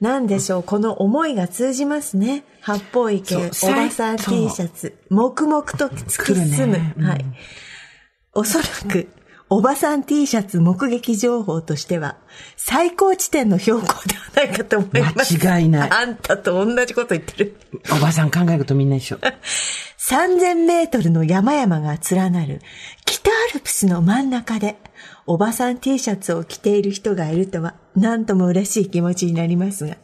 [0.00, 2.44] なんでしょう、この思いが通じますね。
[2.60, 3.40] 八方池、お
[3.72, 6.78] ばさん T シャツ、黙々と突き進む。
[6.78, 7.24] ねうんはい。
[8.34, 9.08] おそらく、
[9.48, 12.18] おばさん T シャツ目撃情報としては、
[12.56, 15.34] 最高地点の標高ではないかと思います。
[15.42, 17.56] 間違いないあんたと同じこと言ってる。
[17.92, 19.18] おばさん考えることみんな一緒。
[19.98, 22.60] 3000メートルの山々が連なる
[23.06, 24.76] 北アルプスの真ん中で、
[25.26, 29.96] おばさん T シャツを着ている人がいるとは、なんとも嬉しい気持ちになりますが、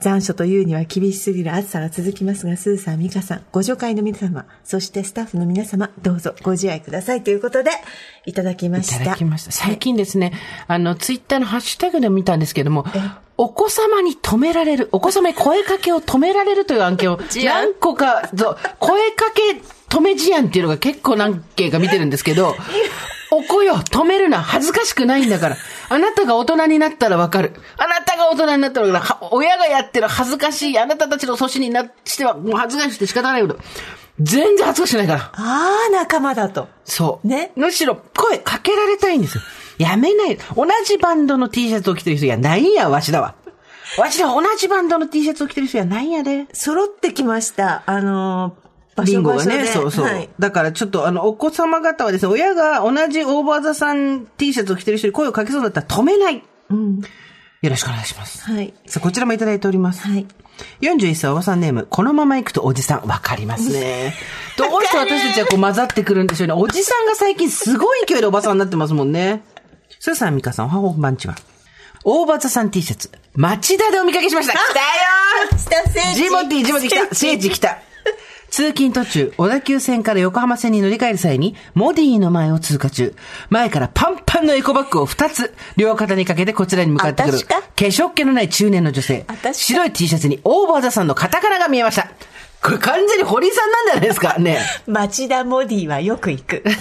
[0.00, 7.70] 残暑というには厳しすぎる暑さが続きますが、スーさん、ミカさん、ご助会の皆様、そしてスタッフの皆様、どうぞご自愛くださいということで、
[8.24, 9.04] いただきまいした。
[9.04, 9.52] ただきました。
[9.52, 10.32] 最近ですね、
[10.66, 12.86] あの、ツイッターのハッシュタグで見たんですけども、
[13.36, 22.56] お子様に止められる、お子様に声かけを止められるという案件を 何個か、そう声かけ止め事案っていうのが結構何件か見てるんですけど、
[23.32, 25.56] お子よ、止めるな、恥ずかしくないんだから。
[25.88, 27.52] あなたが大人になったらわかる。
[27.76, 29.26] あなたが大人になったらわかる。
[29.26, 33.58] は親がやってる恥ずかしい、あなたたちの年になしては、もう恥ずかしくて仕方ないけど、
[34.20, 35.30] 全然恥ずかしくないから。
[35.32, 36.68] ああ、仲間だと。
[36.84, 37.26] そう。
[37.26, 39.42] ねむしろ声かけられたいんですよ。
[39.78, 40.38] やめない。
[40.56, 43.34] 同じバンドの T シャツを着てる人やないんや、わしだわ。
[43.98, 46.46] わしら同じバンドの T シャツを着てる人やないんやで。
[46.52, 47.82] 揃ってきました。
[47.86, 48.56] あの
[49.04, 49.22] リン。
[49.22, 50.04] ゴがね、そうそう。
[50.04, 50.28] はい。
[50.38, 56.42] だからちょっとあの、お子様方はですね、親が同じオーバーザさん T シャツを着てる人に声をかけそうだったら止めない。
[56.70, 57.00] うん。
[57.62, 58.42] よろしくお願いします。
[58.42, 58.72] はい。
[58.86, 60.06] さあ、こちらもいただいております。
[60.06, 60.26] はい。
[60.80, 64.14] 41歳おばさんネーム、このまま行くとおじさん、わかりますね。
[64.56, 66.54] どうして私たちはこう混ざってくるんでしょうね。
[66.54, 69.42] おじさんが最近すごい勢いでおばさんになってますもんね。
[69.98, 71.34] スーさん、ミカさん、おはこんばんちは。
[72.04, 74.54] 大場座さん T シャツ、町田でお見かけしました。
[74.54, 77.78] 来たよ下聖ージモティ、ジモティ来た聖地来た
[78.50, 83.14] 通勤途中、小田急線から横浜線に乗り換える際に、モディの前を通過中、
[83.48, 89.24] 前からパンパンのエコバッグを2つ、両肩にかけてこちらに向かってくる、化粧気のない中年の女性。
[89.52, 92.10] 白い T シャツにオーバーザさんのカタカナが見えました。
[92.62, 94.38] これ完全に堀井さんなんじゃないですか？
[94.38, 94.58] ね。
[94.86, 96.62] 町田モディはよく行く。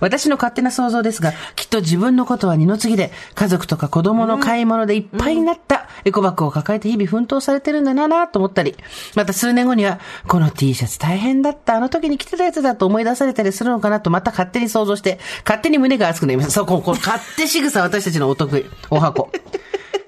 [0.00, 8.76] 私の勝手な想像ですが、きっと自分のことは二の次で、家族とか子供の買い物でいっぱいになったエコバッグを抱えて日々奮闘されてるんだなぁと思ったり、
[9.14, 16.52] また数年後には、この T シャツ大変だった、あの時に着てたやつだと思い出されたりするのかなとまた勝手に想像して、勝手に胸が熱くなりました。
[16.52, 19.30] そう、こう、こう、勝手仕草私たちのお得意、お箱。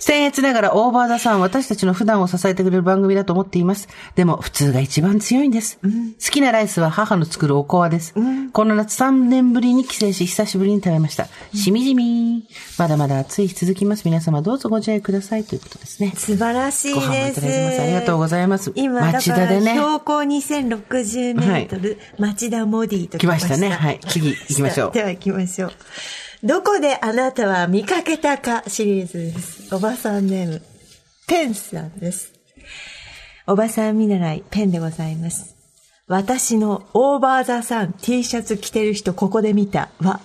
[0.02, 3.88] 僭越ながらオーバーザさんは私たちの普段を支えてくれる番組だと思っています。
[4.16, 5.78] でも普通が一番強いんです。
[5.80, 5.88] 好
[6.30, 8.14] きなライスは母の作るおこわです。
[8.52, 11.28] この夏3年ぶりに帰省し久しぶりに食べました。
[11.54, 12.48] しみじみ。
[12.78, 14.04] まだまだ暑い日続きます。
[14.04, 16.12] 皆様どうぞご自愛くださいということですね。
[16.16, 17.34] 素晴らしいご飯もいです。
[17.36, 17.82] ただいてます。
[17.82, 18.72] ありがとうございます。
[18.74, 19.72] 今、町田でね。
[19.74, 25.72] 標高2060メートル、町田モディと来ましたねはい次行きましょう では行きましょう。
[26.44, 29.72] どこであなたは見かけたかシリーズです。
[29.72, 30.62] おばさんネーム、
[31.28, 32.32] ペンさんです。
[33.46, 35.54] おばさん見習い、ペンでございます。
[36.08, 40.20] 私のオーバーザさん T シャツ着てる人ここで見たは、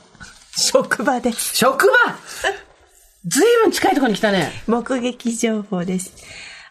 [0.56, 1.56] 職場です。
[1.56, 1.94] 職場？
[3.28, 4.52] ずいぶん近いところに来たね。
[4.66, 6.16] 目撃情報です。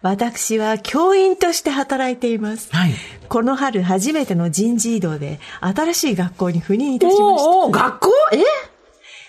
[0.03, 2.75] 私は教員として働いています。
[2.75, 2.95] はい。
[3.29, 7.49] この春初めての人事異動で新しい学校に赴任いたしました。
[7.49, 8.11] おーおー学校？
[8.33, 8.39] え？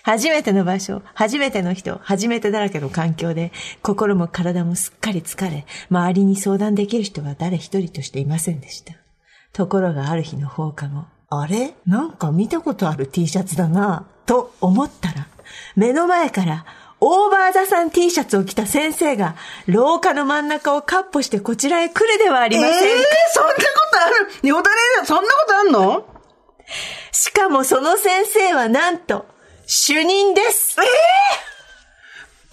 [0.07, 8.93] 初めての場所、初めての人、初めてだらけの環境で、心も体もすっかり疲れ、周りに相談できる人は誰一人としていませんでした。
[9.51, 11.73] ところがある日の放課後、あれ？
[11.85, 15.27] なんか見たことある T シャツだなと思ったら、
[15.75, 16.65] 目の前から、
[17.01, 22.79] オーバーザさん T シャツを着た先生が、廊下の真ん中をカッポしてこちらへ来るではありませんか。
[22.79, 22.93] えー、
[23.33, 23.59] そんなこ
[23.91, 24.09] とあ
[24.41, 24.47] る？
[24.47, 26.05] よだれそんなことあんの？
[27.11, 29.25] しかもその先生はなんと、
[29.67, 30.77] 主任です。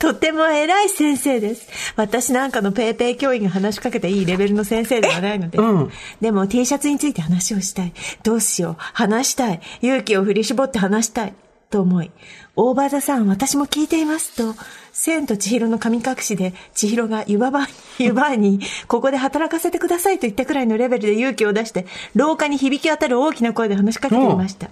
[0.00, 1.68] とても偉い先生です。
[1.94, 5.58] 私なんかのペーペー教員が話しかけていいレベルの先生ではないので。
[5.58, 7.92] うんでも T シャツについて話をしたい。
[8.24, 8.76] どうしよう。
[8.78, 9.60] 話したい。
[9.80, 11.34] 勇気を振り絞って話したい。
[11.70, 12.12] と思い、
[12.54, 14.54] オーバーザさん、私も聞いていますと、
[14.92, 17.66] 千と千尋の神隠しで、千尋が湯婆婆、
[17.98, 24.70] 湯婆婆に、ここで働かせてくださいと言ったくらいのレベルで勇気を出して、廊下に響き渡る大きな声で話しかけていました。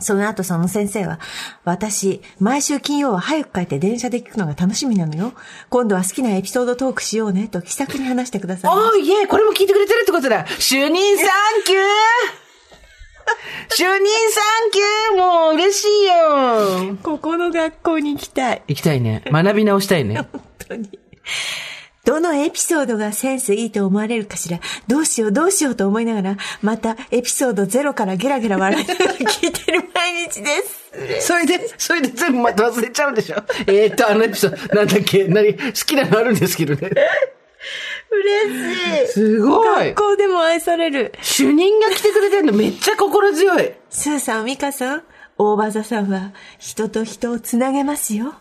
[0.00, 1.20] その後その先生は、
[1.64, 5.34] 私、毎週金曜は早く帰って電車で聞くのが楽しみなのよ。
[5.68, 8.96] 今度は好きなエピソードトークしようね、と気さくに話してくださいました。
[8.96, 10.46] おーいえ、これも聞いてくれてるってことだ。
[10.58, 12.42] 主任サンキュー
[13.74, 18.62] 主任サンキューもう嬉しいよここの学校に行きたい。
[18.68, 19.22] 行きたいね。
[19.26, 20.16] 学び直したいね。
[20.32, 20.98] 本当に。
[22.04, 24.58] どのエピソードがセンスいいと思われるかしら？
[24.88, 30.48] どうしようどうしようと思いながら、またエピソードゼロからゲラゲラ笑いながら聞いてる毎日で
[31.20, 31.22] す。
[31.28, 33.36] それで、それで全部また忘れちゃうんでしょ？
[33.68, 35.24] えーっと、あのエピソード、なんだっけ？
[35.28, 36.90] 何、好きなのあるんですけどね。
[38.10, 39.08] 嬉しい。
[39.08, 40.02] すごい学。
[40.02, 41.12] 校でも愛される。
[41.22, 43.72] 主任が来てくれてるのめっちゃ心強い。
[43.90, 45.02] スーさん、ミカさん、
[45.38, 48.34] 大場座さんは人と人をつなげますよ。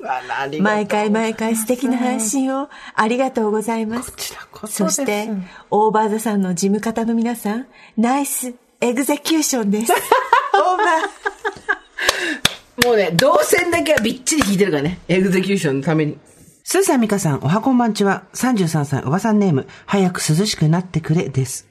[0.59, 4.11] 毎回毎回素敵な配信をありがとうございます。
[4.17, 5.29] こちらこそ、そして、
[5.69, 9.91] OVER THE SUN の事務方の皆さん、 nice execution です。
[9.91, 12.87] over。
[12.87, 14.99] もうね、導線だけはびっちり引いてるからね。
[15.07, 16.17] execution のために。
[16.63, 18.23] スーさん、ミカさん、おはこんばんちは。
[18.33, 21.67] 33歳、おばさんネーム、早く涼しくなってくれ、です。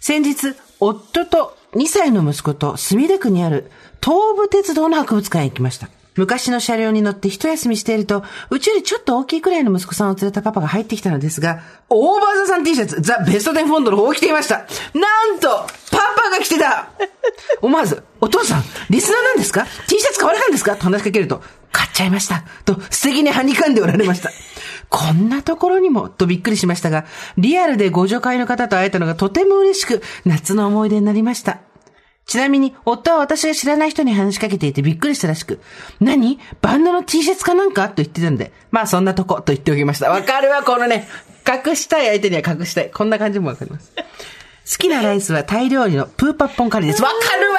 [0.00, 3.70] 先日、夫と2歳の息子と墨田区にある
[4.02, 5.88] 東武鉄道の博物館へ行きました。
[6.16, 14.66] 昔の車両に乗って一休みしていると、うちよりちょっと大きいくらいの息子さんを連れたパパが入ってきたのですが、オーバーザさん T シャツ、ザ・ベストテンフォンドの方を着ていました。
[14.94, 15.48] なんと、
[15.92, 16.90] パパが着てた
[17.62, 20.76] 思わず、お父さん、リスナーなんですか ?T シャツ買われたんですか？
[20.76, 22.44] と話しかけると、買っちゃいました。
[22.64, 24.30] と、素敵にはにかんでおられました。
[24.90, 27.06] こんなところにも、とびっくりしましたが、
[27.38, 31.60] リアルでご助会の方と会えたのがとても嬉しく、夏の思い出になりました。
[32.26, 35.60] ちなみに、夫は私が知らない人に話しかけていてびっくりしたらしく、
[36.00, 36.38] 何？
[36.60, 37.88] バンドの T シャツかなんか？
[37.88, 40.10] と言ってたので、まあそんなとこと言っておきました。
[40.10, 41.08] わかるわ、このね、
[41.46, 42.90] 隠したい相手には隠したい。
[42.90, 43.92] こんな感じもわかります。
[43.96, 47.02] 好きなライスはタイ料理のプーパッポンカレーです。
[47.02, 47.49] わかる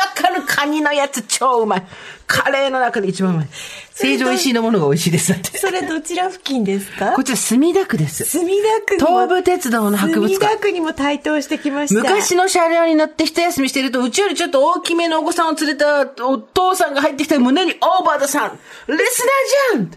[0.61, 1.87] カニのやつ超うまい。
[2.27, 3.47] カレーの中で一番うまい。
[3.93, 5.31] 成城石井のものが美味しいです。
[5.31, 5.57] だって。
[5.57, 7.13] それどちら付近ですか？
[7.13, 8.25] こちら墨田区です。
[8.25, 12.01] 墨田区東武鉄道の博物館墨田区にも台頭してきました。
[12.01, 19.25] 昔の車両に乗って一休みしていると、うちよりちょっと大きめのお子さんを連れたお父さんが入ってきた胸に、オーバードさんリス
[19.73, 19.91] ナーじゃん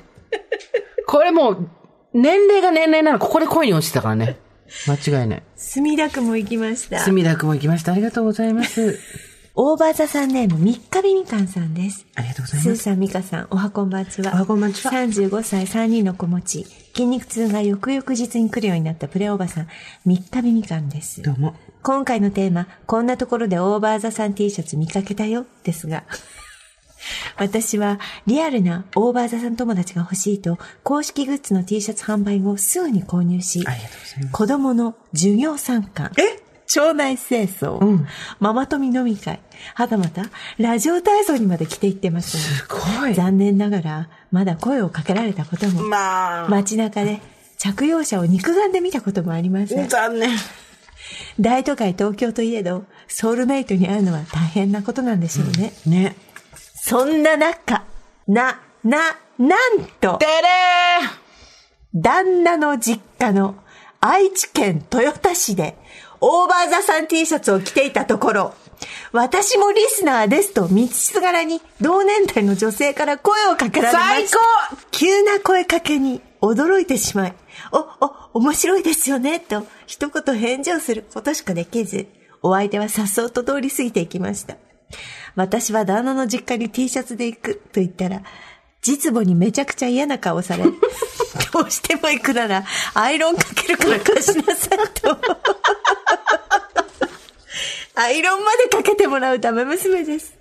[1.06, 1.68] これもう、
[2.14, 4.38] 年齢が年齢なの、ここで恋に落ちてたからね。
[4.88, 5.42] 間違いない。
[5.56, 7.00] 墨田区も行きました。
[7.00, 7.92] 墨田区も行きました。
[7.92, 8.98] ありがとうございます。
[9.56, 12.04] オーバーザさんネーム、三日日みかんさんです。
[12.16, 12.76] ありがとうございます。
[12.76, 14.32] スーさん、ミカさん、おはこんばんちは。
[14.34, 19.68] おはこんばんちは35歳3人の子持ち、筋肉痛が翌々日に来るようになったプレおばさん、
[20.04, 21.22] 三日日みかんです。
[21.22, 21.54] どうも。
[21.84, 26.02] 今回のテーマ、こんなところでオーバーザさん T シャツ見かけたよ、ですが、
[27.38, 36.10] 私はリアルなオーバーザさん友達が欲しいと、公式グッズの T シャツ販売後すぐに購入し、ありがとうございます子供の授業参観、
[36.74, 38.06] 町内清掃、うん
[38.40, 39.38] ママ友飲み会、
[39.74, 40.24] はたまた
[40.58, 43.14] ラジオ体操にまで着ていってますすごい。
[43.14, 47.20] 残念ながら、まだ声をかけられたことも、まあ、街中で
[47.58, 49.88] 着用者を肉眼で見たこともありません。
[49.88, 50.30] 残念。
[51.38, 55.72] 大都会東京といえど、ソウルメイトに会うのは大変なことなんでしょうね。
[55.86, 56.16] ね。
[56.56, 57.84] そんな中、
[58.26, 58.98] な、な、
[59.38, 60.32] なんとて、れ
[61.94, 63.54] 旦那の実家の
[64.00, 65.78] 愛知県豊田市で、
[66.26, 68.54] オーバーザさん T シャツを着ていたところ、
[69.12, 74.38] 私もリスナーですと道すがらに同年代の女性から声をかけられま最した。
[74.70, 77.34] 高急な声かけに驚いてしまい、
[77.72, 77.78] お、
[78.34, 82.06] お、面白いですよね、と一言返事をすることしかできず、
[82.42, 84.56] お相手は颯爽と通り過ぎていきました。
[85.36, 88.22] 私は旦那の実家に T シャツで行くと言ったら、
[88.84, 90.70] 実母にめちゃくちゃ嫌な顔され、 ど
[91.66, 95.16] うしても行くなら、アイロンかけるから貸しなさいと。
[97.96, 100.34] アイロンまでかけてもらうダメ娘です。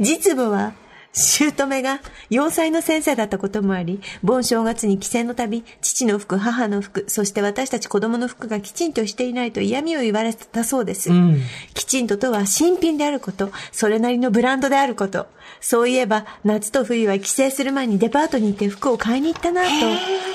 [0.00, 0.72] 実母は、
[1.12, 11.10] 姑が4歳の先生だったこともあり、盆正月に帰省のたび、父の服、母の服、そして私たち子供の服がきちんとしていないと嫌味を言われたそうです。
[11.74, 15.26] きちんととは新品であること、それなりのブランドであること。
[15.60, 19.68] そういえば、夏と冬は帰省する前にデパートに行って服を買いに行ったなと、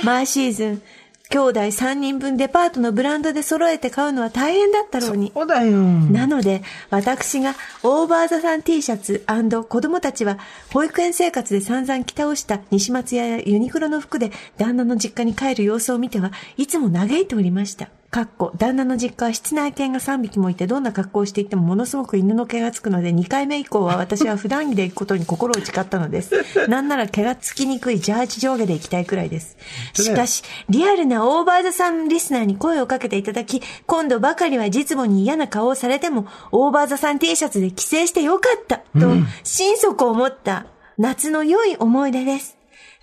[0.04, 0.82] 毎シーズン、
[1.30, 5.32] 兄弟3人分デパートのブランドで揃えて買うのは大変だったろうに。
[5.34, 5.78] そうだよ。
[5.78, 9.26] なので、私がオーバーザさん T シャツ
[9.68, 10.40] 子供たちは
[10.72, 17.90] 保育園生活で散々着倒した西松屋やユニクロの服で旦那の実家に帰る様子を見てはいつも嘆いておりました。
[18.10, 26.34] かっこ、旦那の実家は室内犬が3匹もいてどんな格好をしていってもものすごく犬の毛がつくので2回目以降は私は普段着で行くことに心を誓ったのです。
[26.70, 29.58] なんなら毛がつきにくいジャージ上下で行きたいくらいです。
[29.94, 39.12] しかし、リアルなオーバーザさんリスナーに声をかけていただき、今度ばかりは実母に嫌な顔をされても、オーバーザさん T シャツで帰省してよかった、と、
[39.44, 40.66] 心底思った
[40.98, 42.57] 夏の良い思い出です。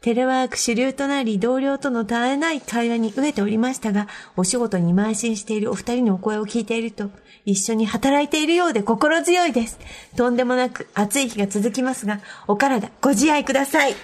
[0.04, 7.10] テレワーク主流となり、同僚との絶えない会話に飢えておりましたが、お仕事に邁進しているお二人のお声を聞いていると、
[7.46, 9.78] 一緒に働いているようで心強いです。
[10.14, 13.94] とんでもなく暑い日が続きますが、お体ご自愛ください。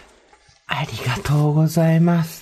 [0.69, 2.40] ありがとうございます。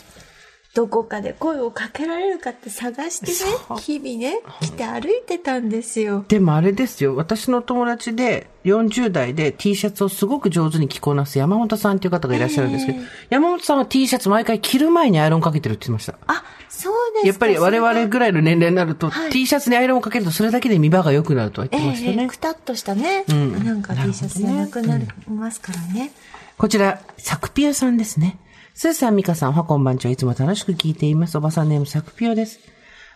[0.75, 6.25] どこかで声をかけられるかって探してね、日々ね、来て歩いてたんですよ。
[6.29, 7.17] でもあれですよ。
[7.17, 12.99] 私の友達で40代で T シャツをすごく上手に着こなす山本さんっていう方がいらっしゃるんですけど、
[13.31, 16.19] 山本さんは T シャツ毎回着る前にアイロンかけてるって言ってました。
[16.27, 17.27] あ、そうですか。
[17.29, 22.17] やっぱり我々そぐらいの年齢になると、はい T シャツにアイロンをかけるとそれだけで見栄が良くなるとは言ってましたね。
[22.21, 26.13] ええくたっとしたね、んなんか T シャツじゃなくなりますからね。
[26.57, 28.39] こちら、サクピオさんですね。
[28.81, 30.13] スーさん、ミカさん、おはこんばんちは。
[30.13, 31.37] いつも楽しく聞いています。
[31.37, 32.61] おばさんネームサクピオです。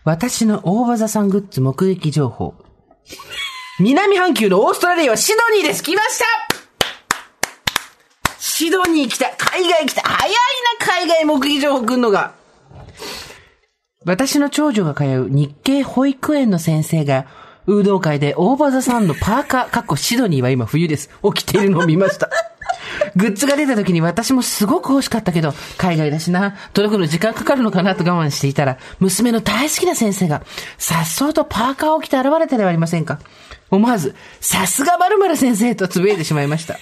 [0.03, 2.57] 私の大場座さんグッズ目撃情報。
[3.79, 5.85] 南半球のオーストラリアはシドニーです。
[5.85, 6.25] 来ました
[8.41, 10.33] シドニー来た海外来た早い
[10.81, 12.35] な、海外目撃情報来んのが。
[14.05, 17.27] 私の長女が通う日系保育園の先生が、
[17.67, 21.11] 運動会で大場座さんのパーカー、かっこシドニーは今冬です。
[21.35, 22.31] 起きているのを見ました。
[23.17, 30.43] グッズが出た時に私もすごく欲しかったけど、海外だしな、届くの時間かかるのかなと我慢していたら、娘の大好きな先生が、
[30.79, 33.19] さっそうとパーカーを着て現れたではありませんか。
[33.71, 36.79] 思わず、さすが〇〇先生とつぶやいてしまいました。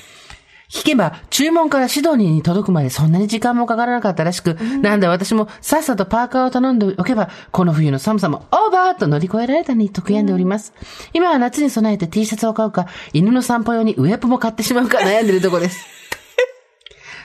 [0.71, 10.73] 聞けば、注文からシドニーに届くまでそんなに時間もかからなかったらしく、なんで私もさっさとパーカーを頼んでおけば、この冬の寒さもオーバーと乗り越えられたにと悔やんでおります。
[11.13, 16.00] 今は夏に備えて T シャツを買うか、犬の散歩用にウェプも買ってしまうか悩んでるとこです。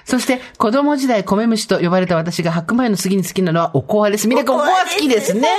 [0.05, 4.27] そして、子供時代米虫と呼ばれた私が白米の次に好きなのはおこわです。
[4.27, 5.49] みんなおこわ好きですね。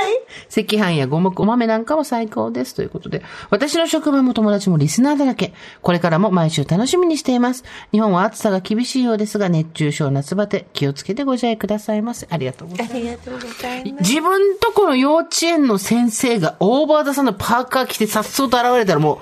[0.56, 2.74] 赤飯やごま、ご豆なんかも最高です。
[2.74, 5.52] ということで、私の職場も友達もリスナーだらけ。
[5.82, 7.64] これからも毎週楽しみにしています。
[7.90, 12.28] 日本は暑さが厳しいようですが、熱中症夏バテ気をつけてご自愛くださいませ。
[12.30, 12.96] ありがとうございます。
[12.96, 14.10] ありがとうございます。
[14.10, 19.18] 自分とこの幼稚園の先生がオーバーダさんのパーカー着てさっそうと現れたらもう、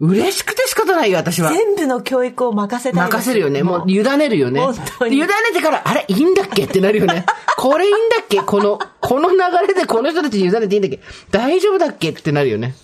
[0.00, 1.52] 嬉しくて仕方ないよ、私は。
[1.52, 3.00] 全部の教育を任せたい。
[3.08, 3.62] 任せるよね。
[3.62, 4.60] もう委ねるよね。
[4.60, 6.64] 本当に委ねてから、あれ、いいんだっけ？
[6.64, 7.26] ってなるよね。
[7.58, 8.40] これいいんだっけ？
[8.40, 9.36] この、この流
[9.68, 11.00] れでこの人たちに委ねていいんだっけ？
[11.30, 12.10] 大丈夫だっけ？
[12.10, 12.74] ってなるよね。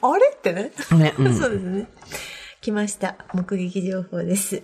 [0.00, 0.32] あれ？
[0.36, 0.72] ってね。
[0.90, 1.86] ねうんそうですね。
[2.60, 3.16] 来ました。
[3.32, 4.62] 目撃情報です。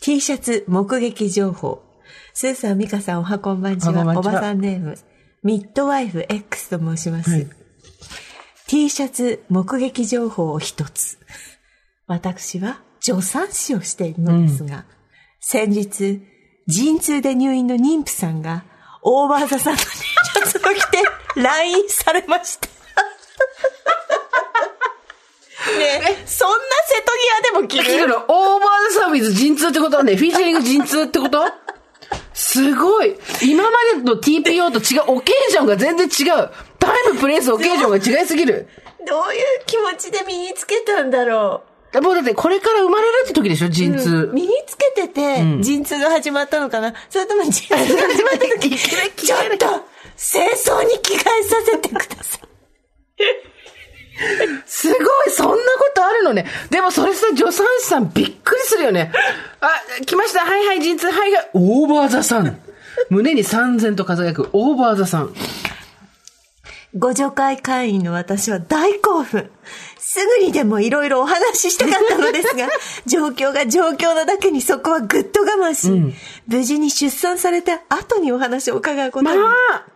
[0.00, 1.82] T シャツ目撃情報。
[2.34, 4.18] スーさん、ミカさん、おはこんばんちは。
[4.18, 4.98] おばさんネーム。
[5.44, 7.46] ミッドワイフ X と申します。
[8.72, 11.18] T シャツ目撃情報を一つ。
[12.06, 14.86] 私は助産師をしているのですが、
[15.40, 16.22] 先日、
[16.66, 18.64] 陣痛で入院の妊婦さんが、
[19.02, 21.02] オーバーザさんの T シャツを着て
[21.36, 22.66] LINE されました。
[25.76, 26.54] ねえ、そんな
[26.86, 31.44] 瀬戸際でも着聞くるの、オーバーザサービス陣痛ってことはね、フィーチャリング陣痛ってこと？
[32.34, 33.16] すごい。
[33.42, 36.50] 今までの TPO と違う、オケージョンが全然違う。
[36.78, 38.68] タイム、プレイス、オケージョンが違いすぎる。
[39.06, 41.64] どういう気持ちで身につけたんだろ
[42.00, 44.30] もうだってこれから生まれるって時でしょ、陣痛。
[44.30, 44.32] う。
[44.32, 47.92] 身につけてて、陣痛が始まったのかなそれとも陣痛が始
[48.24, 49.66] まった時に、 ちょっと、
[50.16, 53.51] 清掃に着替えさせてください。
[54.66, 54.98] すごい、
[55.30, 56.46] そんなことあるのね。
[56.70, 59.12] でもそれさ、助産師さんびっくりするよね。
[59.60, 59.68] あ、
[60.04, 60.40] 来ました。
[60.40, 61.10] はいはい、陣痛。
[61.10, 61.50] はいはい。
[61.54, 62.60] オーバーザさん。
[63.10, 65.34] 胸に三千と輝くオーバーザさん。
[66.94, 69.50] ご助会会員の私は大興奮。
[69.98, 72.68] すぐにでもいろいろお話ししたかったのですが、
[73.06, 76.14] 状況が状況なだけにそこはぐっと我慢し、
[76.46, 79.40] 無事に出産された後にお話を伺うことまに。
[79.40, 79.86] あ、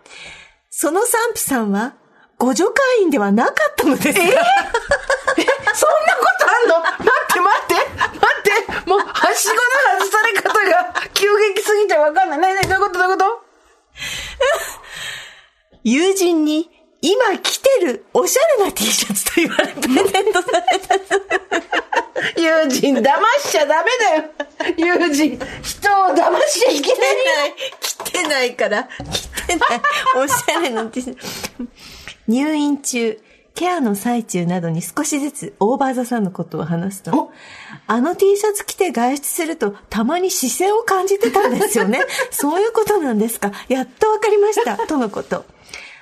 [0.71, 1.95] その産婦さんは、
[2.39, 4.45] ご助会員ではなかったのですが、 そんなこ
[6.39, 6.81] とあんの？
[6.81, 9.61] 待って待って待ってもう、はしごの
[10.01, 12.39] 外され方が急激すぎてわかんない。
[12.39, 12.99] なになにどういうこと？
[12.99, 13.43] どういうこと？
[15.85, 16.71] 友人に、
[17.01, 20.95] 今着てるおしゃれな T シャツと言われプレゼントされた
[22.41, 24.25] 友人、騙しちゃダメだよ。
[24.77, 27.55] 友人、人を騙しちゃいけ ない。
[27.81, 29.81] 着てないから、着てない。
[30.17, 31.27] おしゃれな T シャツ。
[32.29, 33.19] 入院中、
[33.55, 37.33] ケアの最中などに少しずつオーバーザさんのことを話すと、
[37.87, 42.01] あの T シャツ着て外出するとたまに視線を感じてたんですよね。
[42.31, 43.53] そういうことなんですか？
[43.69, 44.77] やっとわかりました。
[44.87, 45.45] とのこと。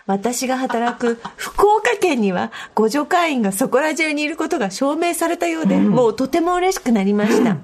[0.06, 7.56] 私が働く福岡県には、ご助会員がそこら中にいることが証明されたようで、もうとても嬉しくなりました。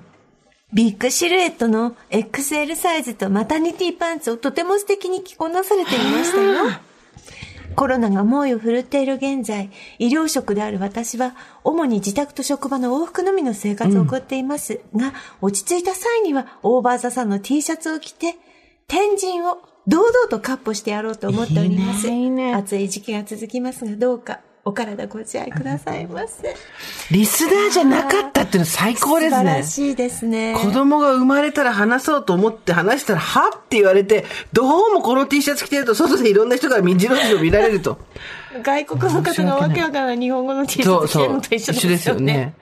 [0.73, 6.55] ビッグシルエットの XL サイズとマタニティパンツをとても素敵に着こなされていましたよ。
[7.77, 14.81] コロナが猛威を振るっている現在、医療職である私は、主に自宅と職場の往復のみの生活を送っています。
[14.95, 18.37] が、落ち着いた際には、オーバーザさんの T シャツを着て、
[18.87, 22.09] 天神を堂々とカッポしてやろうと思っております。
[22.09, 22.55] いいねいいね。
[22.55, 26.55] 暑い時期が続きますが、どうか、お体ご自愛くださいませ。
[27.11, 29.63] リスナーじゃなかったっていうの最高です素晴らね。
[29.63, 30.55] しいですね。
[30.61, 37.99] 子供が生まれたら話そうと思って話したら、はって言われて、どうもこの T シャツ着てると、外でいろんな人が民事論を見られると。
[38.63, 41.71] 外国の方がわけわからない日本語の T シそうそうャツ着てるの。
[41.73, 42.55] と一緒ですよね。。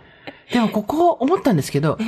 [0.52, 1.98] でもここ思ったんですけど、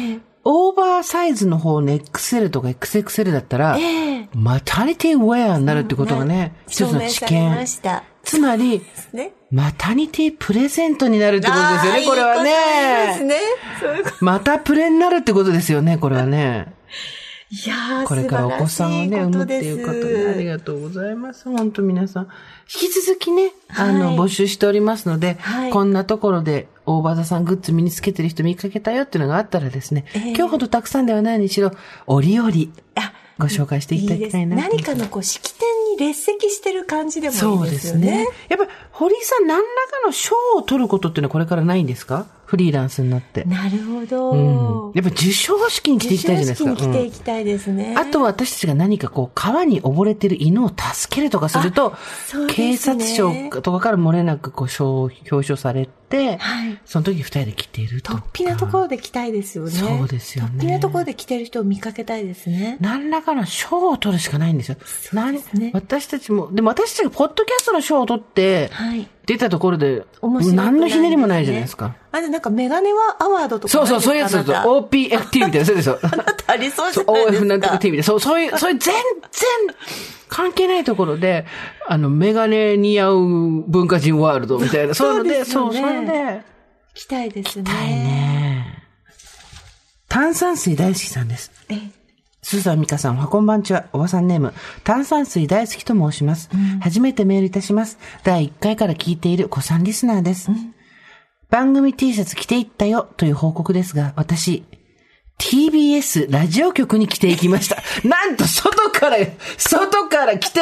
[0.44, 7.66] オーバーサイズの方の XL とか XXL だったら、ええマタニティウェアになるってことがね、一つの知証明されま見。
[7.66, 8.04] した。
[8.22, 9.32] つまり、ね。
[9.50, 13.24] マタニティプレゼントになるってことですよね、これはね。
[13.24, 13.36] ね。
[13.80, 14.24] そういうこと。
[14.24, 16.72] またプレになるってことですよね、これはね。
[17.52, 21.48] いやー、これからお子さんをね、産むっていうことで、ありががとうございます。
[21.48, 22.28] 本当皆さん。
[22.72, 31.72] 引き続きね、あの、はい募集しておりますので、はいこんなところで、大場座さんグッズ身につけてる人見かけたよっていうのがあったらですね、ええ今日ほどたくさんではないにしろ、
[32.06, 32.50] 折々
[32.94, 38.00] あご紹介していただきたいなと何かのこう、式典に列席してる感じでもそでいういですよね。
[38.00, 38.26] すね。
[38.48, 42.26] やっぱり、堀井さん何らかの賞を取ることっていうのはこれからないんですか？
[42.50, 43.44] フリーランスになって。
[43.44, 44.32] なるほど。
[44.32, 44.92] うん。
[44.96, 46.70] やっぱ授賞式に来ていきたいじゃないですか。
[46.70, 47.94] 授賞式に来てうんいきたいですね。
[47.96, 51.94] あとは私たちが何かこう、川に溺れてる犬を助けるとかすると、
[52.26, 58.24] そうですね警察庁とかから漏れなくこう、賞表彰されて、はいその時二人で来ているとか。
[58.32, 59.70] 突飛なところで来たいですよね。
[59.70, 62.78] そうですよね突飛なところで来てる人を見かけたいですね。
[62.80, 64.76] 何らかの賞を取るしかないんですよ。
[65.12, 69.08] 何ね私たちも、でも私たちがポッドキャストの賞を取って、はい。
[69.30, 71.94] 出たところで、何のひねりもないじゃないですか。
[72.10, 74.56] あれなんかメガネはアワードとかそうそう、そういうやつですよ。
[74.56, 76.00] あなた OPFT みたいな、そうですよ。
[76.02, 77.78] あなたありそうじゃないです OF なんとかか。
[77.78, 78.02] T みたいな。
[78.02, 79.04] そう、そういう、そういう全然
[80.28, 81.46] 関係ないところで、
[81.86, 83.26] あの、メガネ似合う
[83.68, 84.94] 文化人ワールドみたいな。
[84.94, 86.42] そういうので、そう、それで、
[86.94, 87.70] 来たいですね。
[87.70, 88.84] ね
[90.08, 91.52] 炭酸水大好きさんです。
[91.68, 91.76] え
[92.42, 93.84] スーさん、ミカさん、おはこんばんちは。
[93.92, 96.48] おばさんネーム、炭酸水大好きと申します。
[96.80, 97.98] 初めてメールいたします。
[98.24, 100.50] 第1回から聞いている子さんリスナーです。
[101.50, 104.64] 番組 T シャツ着ていったよという報告ですが、私、
[105.38, 107.82] TBS ラジオ局に来ていきました。
[108.08, 109.18] なんと、外から、
[109.58, 110.60] 外から来て、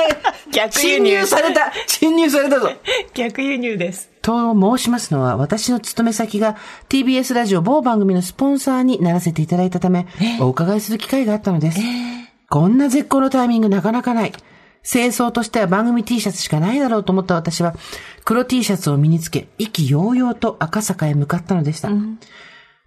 [0.51, 2.73] 侵逆輸入入された侵入されたぞ
[3.15, 4.11] 逆輸入です。
[4.29, 6.57] と申しますのは、私の勤め先が
[6.91, 10.07] TBS ラジオ某番組のスポンサーにならせていただいたため、
[10.39, 11.81] お伺いする機会があったのです。
[12.51, 14.33] こんな絶好のタイミングなかなかない。
[14.85, 17.75] 清掃としては番組 T シャツしかないだろうと思った私は、
[18.27, 21.89] 黒 T シャツを身につけ、意気揚々と赤坂へ向かったのでした。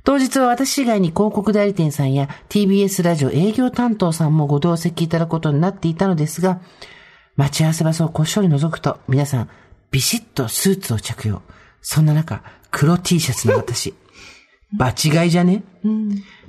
[0.04, 6.62] 当日は私以外に広告代理店さんや TBS ラジオ営業担当さんもご同席いただくことになっていたのですが、
[7.36, 9.50] 待ち合わせ場所をこっそり覗くと、皆さん、
[9.92, 11.42] ビシッとスーツを着用。
[11.82, 13.94] そんな中、黒 T シャツの私。
[14.74, 15.64] 場違いじゃね、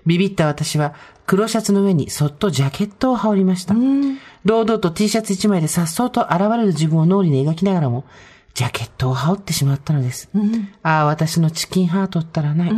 [0.07, 0.95] ビビった私は、
[1.27, 3.75] 黒シャツの上にそっとジャケットを羽織りました。
[4.45, 8.05] 堂々と T シャツ一枚で颯爽と現れる自分を脳裏に描きながらも、
[8.55, 10.29] ジャケットを羽織ってしまったのです。
[10.83, 12.73] ああ、私のチキンハートったらない。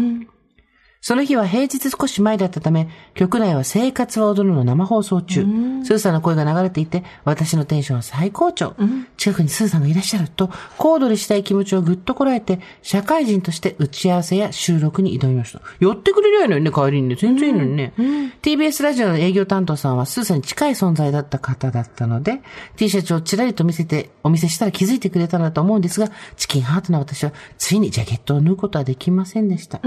[1.07, 5.45] その日は平日少し前だったため、局内は生活は踊るの生放送中。
[5.85, 8.75] スーさんの声が流れていて、私のテンションは最高潮。
[9.19, 10.49] 近くにスーさんがいらっしゃると、
[10.79, 15.61] コードにしたい気持ちをぐっとこらえて、社会人として打ち合わせや収録に挑みました。
[15.79, 17.17] 寄ってくれりゃいいのにね、帰りにね。
[17.17, 17.93] 全然いいのにね。
[18.41, 22.41] TBS ラジオの営業担当さんはスーさんに近い存在だった方だったので、
[22.77, 29.83] T シャツをちらりと見せて、お見せしたら気づいてくれたのだと思うんですが、チキンハートな私は、ついにジャケットを脱ぐことはできませんでした。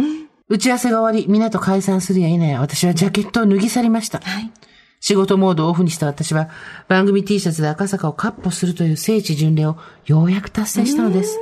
[0.50, 4.22] 打ち合わせが終わり、みんなと解散するや否や、私はジャケットを脱ぎ去りました。
[5.00, 6.50] 仕事モードをオフにした私は、
[6.88, 11.40] 番組 T シャツで赤坂をカッポするという聖地巡礼をようやく達成したのです。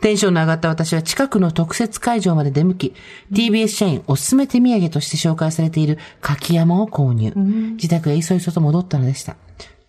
[0.00, 2.94] テンションの上がった私は近くの特設会場まで出向き、
[3.32, 7.32] TBS 社員おすすめ手土産として紹介されている柿山を購入。
[7.76, 9.36] 自宅へいそいそと戻ったのでした。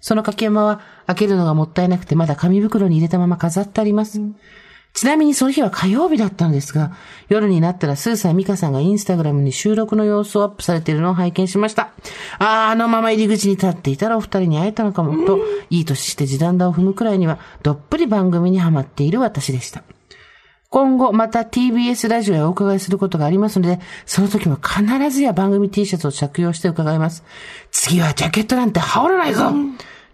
[0.01, 4.21] その柿山は開けるのがもったいなくてまだ紙袋に入れたまま飾ってあります。
[4.93, 6.91] ちなみにその日は火曜日だったのですが、
[7.29, 11.91] 夜になったらスーさん、ミカさんがインスタグラムに収録の様子をアップされているのを拝見しました。
[12.39, 19.83] ああ、あのまま入り口に立っていたらお二人に会えたのかも、と、いい年して時短打を踏むくらいには、どっぷり番組にハマっている私でした。
[20.69, 27.23] 今後また TBS ラジオへお伺いすることがありますので、その時も必ずや番組 T シャツを着用して伺います。
[27.71, 29.51] 次はジャケットなんて羽織らないぞ、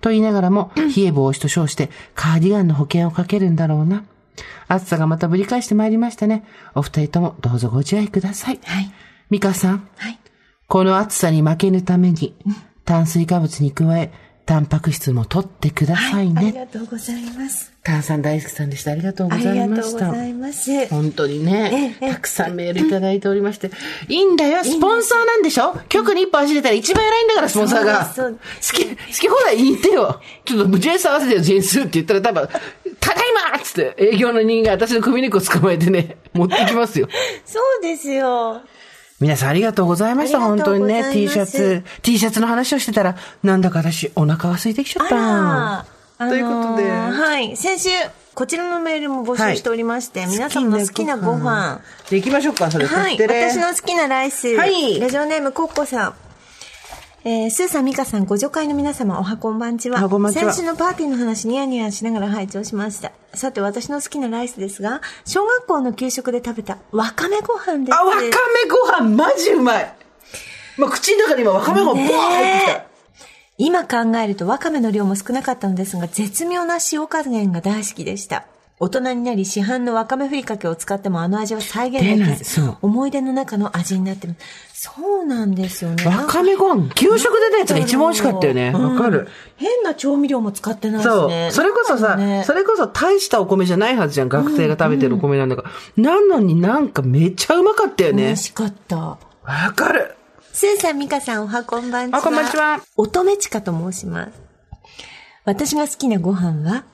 [0.01, 4.03] と言いながらも、冷え防止と称してカーディガンの保険をかけるんだろうな。
[4.67, 6.43] 暑さがまたぶり返してまいりましたね。
[6.75, 8.59] お二人ともどうぞご自愛ください。
[8.63, 8.91] はい。
[9.29, 10.19] ミカさん、はい。
[10.67, 12.35] この暑さに負けぬために、
[12.85, 14.11] 炭水化物に加え、
[14.45, 16.51] タンパク質も取ってくださいありね。
[16.51, 17.71] がとうございます。
[17.81, 18.91] 炭酸大好きさんでした。
[18.91, 20.11] ありがとうごありざいがとうごました。
[20.11, 20.87] ざいます。
[20.87, 23.71] 本当にね、ええたくさんメールいただいておりまして。
[24.09, 25.77] いいんだよ、スポンサーなんでしょ？
[25.87, 28.13] 局に一歩走れたら一番偉いんだから、スポンサーが。
[28.15, 28.33] 好
[28.73, 30.21] き、好き放題言ってよ。
[30.43, 32.47] ちょっと、ジェンス合わせてよ、ジェンスって言ったら多分、
[32.99, 37.07] ただいまーっつって営業の人間私の首根っこ捕まえてね、持ってきますよ。
[37.45, 38.61] そうですよ。
[39.23, 41.13] 皆さんありがとうございました、本当にね。
[41.13, 45.15] T シャツ、T シャツの話をしてたら、なんだか私お腹が空いてきちゃった。
[45.15, 45.85] あ
[46.19, 47.55] ら、ということであのーはい。
[47.55, 47.89] 先週、
[48.35, 51.79] こちらのメールも募集しておりまして、皆様の好きなご飯。
[52.09, 52.85] で、行きましょうか、それ。
[52.85, 53.17] はい。
[53.17, 54.57] 私の好きなライス。
[54.57, 56.13] はいラジオネームコッコさん。
[57.25, 59.97] えー、スーさん、ミカさん、ご助会の皆様、おはこんばんちは。
[59.99, 63.13] おはこんばんちは先週のパーティーの話、ニヤニヤしながら拝聴しました。
[63.33, 67.97] さて、私の好きなライスですが、小学校の給食で食べた、わかめご飯です。
[67.97, 68.27] あ、わかめ
[68.69, 69.95] ご飯、マジうまい。
[70.77, 72.85] まあ、口の中に今わかめご飯、ボーン入ってきた。
[73.57, 78.47] 今考えるとわかめの量も少なかったのですが、絶妙な塩加減が大好きでした。
[78.79, 84.35] 大人になり市販のわかめふりかけを使ってもあの味は再現で出ないきずそう、思い出の中の味になってる。
[84.73, 86.03] そうなんですよね。
[86.05, 88.71] わかめご飯、給食で出たやつが一番美味しかったよね。
[88.71, 89.27] わかる。
[89.55, 91.51] 変な調味料も使ってないしそうね。。
[91.51, 94.29] それこそさ、ねそれこそ大したお米じゃないはずじゃん。
[94.29, 95.63] 学生が食べてるお米なんだか
[95.97, 96.03] ら。
[96.03, 98.43] なのになんかめっちゃうまかったよね美味。
[98.43, 98.97] しかった。
[98.97, 99.19] わ
[99.75, 100.15] かる。
[100.51, 102.19] スーさん、ミカさん、おはこんばんちは。
[102.19, 102.81] あこんばんちは。
[102.97, 104.31] 乙女ちかと申します。
[105.45, 106.85] 私が好きなご飯は、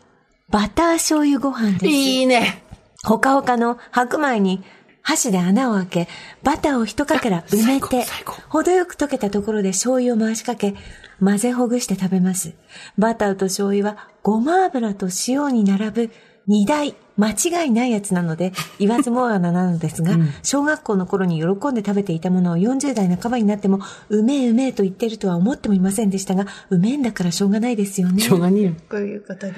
[0.52, 1.86] バター醤油ご飯です。
[1.88, 2.64] いいね。
[3.04, 4.64] ほかほかの白米に
[5.02, 6.08] 箸で穴を開け、
[6.43, 8.06] バターを一かけら埋めあて
[8.50, 10.76] 程よく溶けたところで醤油を回しかけ、
[11.24, 12.54] 混ぜほぐして食べます。
[12.97, 16.12] バターと醤油はごま油と塩に並ぶ
[16.50, 28.22] 二大間違いないやつなので、 言わずもがななのですが、小学校の頃に喜んで食べていたものを40代半ばになっても、うめえうめえと言ってるとは思ってもいませんでしたが、うめえんだからしょうがないですよね。
[28.22, 28.74] しょうがねえよ。
[28.89, 29.54] こういうことで。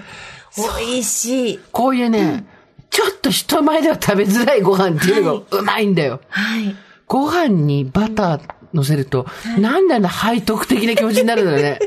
[0.58, 1.60] 美味しい。
[1.72, 2.46] こういうね、
[2.90, 6.20] ちょっと人前では食べづらいご飯っていうのがうまいんだよ。
[6.28, 6.76] はい。
[7.08, 8.42] ご飯にバター
[8.74, 9.28] 乗せると、
[9.60, 11.80] なんであんな背徳的な気持ちになるのよね。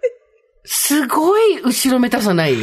[0.66, 2.56] すごい後ろめたさない？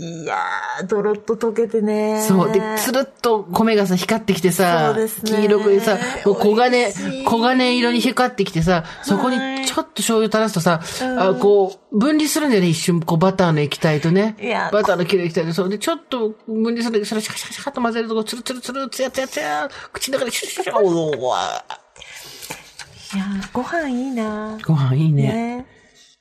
[0.00, 2.22] いやー、ドロッと溶けてね。
[2.22, 2.52] そう。
[2.52, 4.94] で、つるっと米がさ、光ってきてさ、
[5.24, 6.92] 黄色くさ、もう黄金
[7.24, 10.80] 黄金色に光ってきてさ、そこにちょっと醤油垂らすとさ、
[11.18, 14.36] あこう、分離するんだよね、一瞬、こう、バターの液体とね。
[14.72, 15.68] バターの黄色い液体で、そう。
[15.68, 21.64] で、ちょっと分離するんだけど、それシャカシャカシャカっと混ぜると、つるつるつる、つやつやつや、口の中でシュシュシュシュ、おわ
[23.14, 25.22] いやーご飯いいなご飯いいね。
[25.22, 25.66] ね。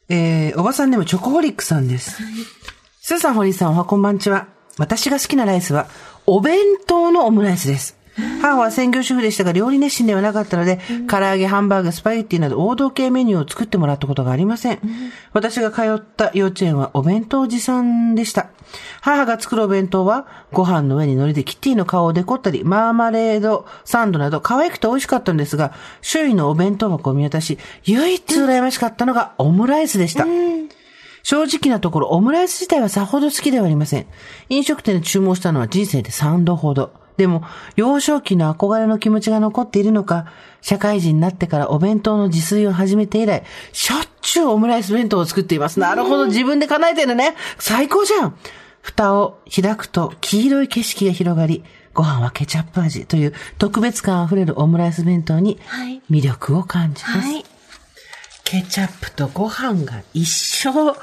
[0.09, 2.23] えー、おばさんでもチョコホリックさんです。
[3.07, 4.49] スーさん、ホリーさん、おはこんばんちは。
[4.77, 5.87] 私が好きなライスは、
[6.25, 7.97] お弁当のオムライスです。
[8.41, 14.79] 母は専業主婦でしたが、料理熱心ではなかったので、唐揚げ、ハンバーグ、スパゲッティなど王道系メニューを作ってもらったことがありません。
[15.31, 18.47] 私が通った幼稚園はお弁当持参でした。
[18.99, 30.25] 母が作るお弁当は、ご飯の上に海苔でキティの顔をデコったり、マーマレード、サンドなど可愛くて美味しかったんですが、周囲のお弁当箱を見渡し、唯一羨ましかったのがオムライスでした。
[31.23, 34.05] 正直なところ、オムライス自体はさほど好きではありません。
[34.49, 36.93] 飲食店で注文したのは人生で3度ほど。
[37.17, 37.43] でも、
[37.75, 40.27] 幼少期の憧れの気持ちが残っているのか、
[40.61, 43.43] 社会人になってからお弁当の自炊を始めて以来、
[43.73, 45.79] しょっちゅうオムライス弁当を作っています。
[45.79, 47.35] なるほど、自分で叶えてるね。
[47.57, 48.37] 最高じゃん
[48.81, 51.63] 蓋を開くと黄色い景色が広がり、
[51.93, 57.17] ご飯はケチャップ味という特別感あふれるオムライス弁当にはい魅力を感じます。
[57.19, 57.45] はい。
[58.49, 60.95] ケチャップとご飯が一生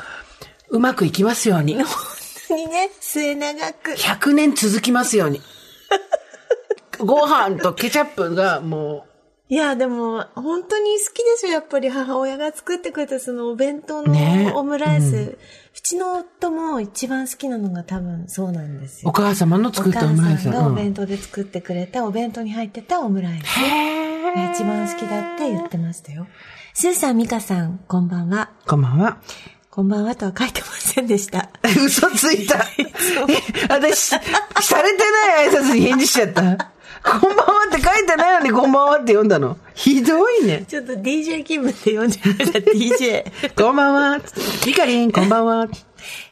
[0.71, 1.75] うまくいきますように。
[1.75, 1.85] 本
[2.49, 3.91] 当にね、末永く。
[3.91, 5.43] 100年続きますように。
[6.99, 9.05] ご飯とケチャップがも
[9.51, 11.53] いや、でも、本当に好きですよ。
[11.53, 15.37] やっぱり母親が作ってくれたそのお弁当のねオムライス。
[15.77, 19.13] うちの夫も一番好きなのが多分そうなんですう、およ。
[19.13, 20.49] 母様の作ったオムライス。
[20.49, 23.45] お母さんがおうん弁当で作ってくれたお弁当に入ってたオムライス
[24.35, 26.27] が一番好きだって言ってましたよ。
[26.77, 28.51] スーさん、ミカさん、こんばんは。
[28.67, 29.19] こんばんは。
[29.71, 31.49] こんばんはとは書いてませんでした。
[31.63, 32.59] 嘘ついた。
[32.59, 36.73] え 私、されてない挨拶に返事しちゃった。
[37.05, 39.57] こんばんはって書いてないのにこんばんはって読んだの。
[39.75, 40.65] ひどいね。
[40.67, 43.25] ちょっと DJ 気分で読んじゃいました、DJ。
[43.55, 44.21] こんばんは。
[44.67, 45.69] ミカリン、こんばんは。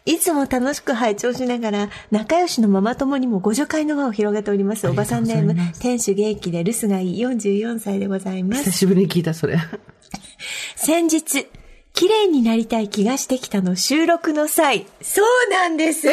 [0.04, 4.88] いつも楽しく拝聴しながら、仲良しのママ友にもご助会の輪を広げております。
[4.88, 8.64] おばさんネーム、店主元気で留守がいい44歳でございます。
[8.64, 9.56] 久しぶりに聞いた、それ。
[10.76, 11.46] 先日、
[11.94, 14.86] 綺麗になりたい気がしてきたの収録の際。
[15.02, 16.08] そうなんです。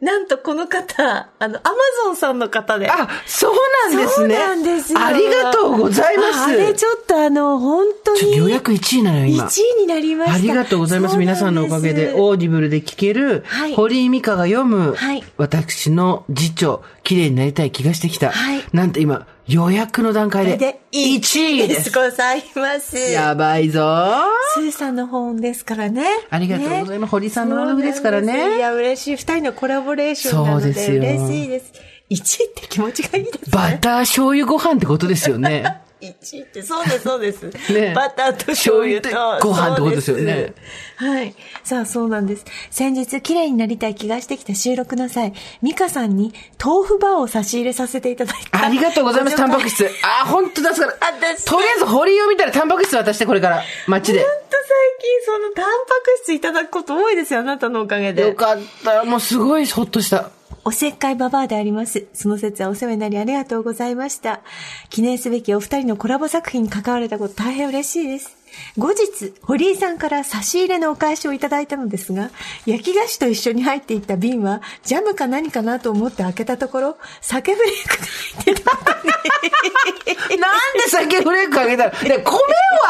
[0.00, 1.74] なんとこの方、あの、アマ
[2.04, 2.90] ゾンさんの方で。
[2.90, 3.54] あ、そう
[3.90, 4.34] なんですね。
[4.36, 5.00] そうなんですよ。
[5.00, 6.38] ありがとうございます。
[6.40, 8.36] あれちょっとあの、本当に。
[8.36, 9.44] 予約1位なのよ、今。
[9.44, 10.36] 1位になりました。
[10.36, 11.16] ありがとうございます。
[11.16, 18.30] 皆さんのおかげで、オーディブルで聞ける、はい堀井美香が読む、はい私の自著、綺麗になりたい気がしてきた。
[18.30, 21.92] はいなんと今、予約の段階で、で、1位です。
[21.92, 22.96] ございます。
[22.96, 24.24] やばいぞー。
[24.54, 26.06] スーさんの本ですからね。
[26.30, 29.16] ありがとうございます堀さんのワルフですからねいや、嬉しい。
[29.16, 31.72] 二人のコラボレーションなのでそうですよ嬉しいです。
[32.10, 33.40] 1位って気持ちがいいですね。
[33.52, 35.83] バター醤油ご飯ってことですよね。
[36.00, 37.42] 1位って、そうです、そうです。
[37.72, 39.08] ねバターと醤油と。
[39.40, 40.52] ご飯ってことですよね。
[40.96, 41.34] はい。
[41.62, 42.44] さあ、そうなんです。
[42.70, 45.32] 先日、綺麗になりたい気がしてきた収録の際、
[45.62, 48.64] ミカさんに豆腐バーを差し入れさせていただいた。
[48.64, 49.88] ありがとうございます、タンパク質。
[50.02, 50.96] あ、本当だ、から。
[51.00, 53.62] 私とりあえず、堀井を見たらタンパク質渡して、これから。
[53.86, 54.28] 街でほん。
[54.28, 54.70] と最
[55.00, 58.22] 近、その、タンパク質いただくこと多いですよ、あなたのおかげで。
[58.22, 59.04] よかった。
[59.04, 60.30] もうすごいほっとした。
[60.66, 62.06] おせっかいババアであります。
[62.14, 64.40] その説はお世話になりありがとうございました。
[64.88, 68.34] 記念すべきお二人のコラボ作品に関われたこと大変嬉しいです。
[68.78, 72.30] 後日、堀井さんから差し入れのお返しをいただいたのですが、
[72.64, 78.06] 焼き菓子と一緒に入っていった瓶は、ジャムか何かなと思って開けたところ、酒フレークが
[78.44, 80.36] 入ってた。
[80.36, 81.84] なんで酒フレークあげた？
[81.84, 82.38] のね、米を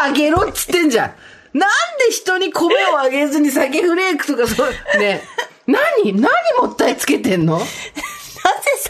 [0.03, 1.59] あげろっつってんじゃん。
[1.59, 1.71] なん
[2.09, 5.23] で人に米をあげずに酒フレークとかそう、ね。
[5.67, 7.59] 何何もったいつけてんの？
[7.59, 7.67] なぜ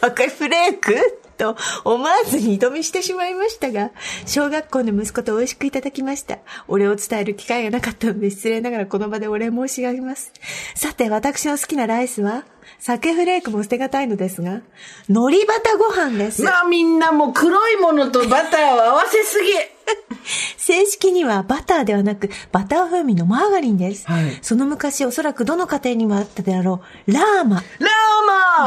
[0.00, 1.20] 酒フレーク？
[1.36, 3.90] と思わず二度見してしまいましたが、
[4.24, 6.38] 小学校の息子と美味しくいただきました。
[6.68, 10.32] お礼を伝える機会がなかったので失礼ながらこの場でお礼申し上げます。
[10.76, 12.44] さて、私の好きなライスは、
[12.78, 14.60] 酒フレークも捨てがたいのですが、
[15.08, 16.44] 海苔バタご飯です。
[16.44, 19.50] まあみんなもう黒いものとバターを合わせすぎ。
[20.56, 24.06] 正式にはバターではなく、バター風味のマーガリンです。
[24.06, 27.56] はいその昔おそらくどの家庭にもあったであろう、ラーマ。
[27.56, 27.64] ラー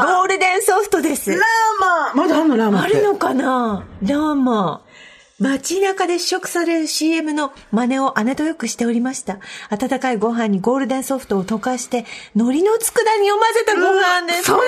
[0.00, 1.30] マゴールデンソフトです。
[1.32, 1.40] ラー
[2.14, 2.96] マまだあんのラーマって？
[2.96, 3.84] あるのかな？
[4.02, 4.82] ラーマ。
[5.40, 9.38] 街中で試食される CM の真似を姉とよくしておりました。
[9.70, 14.42] 温かいご飯にゴールデンソフトを溶かして、海苔の佃煮を混ぜたご飯です。
[14.42, 14.58] そん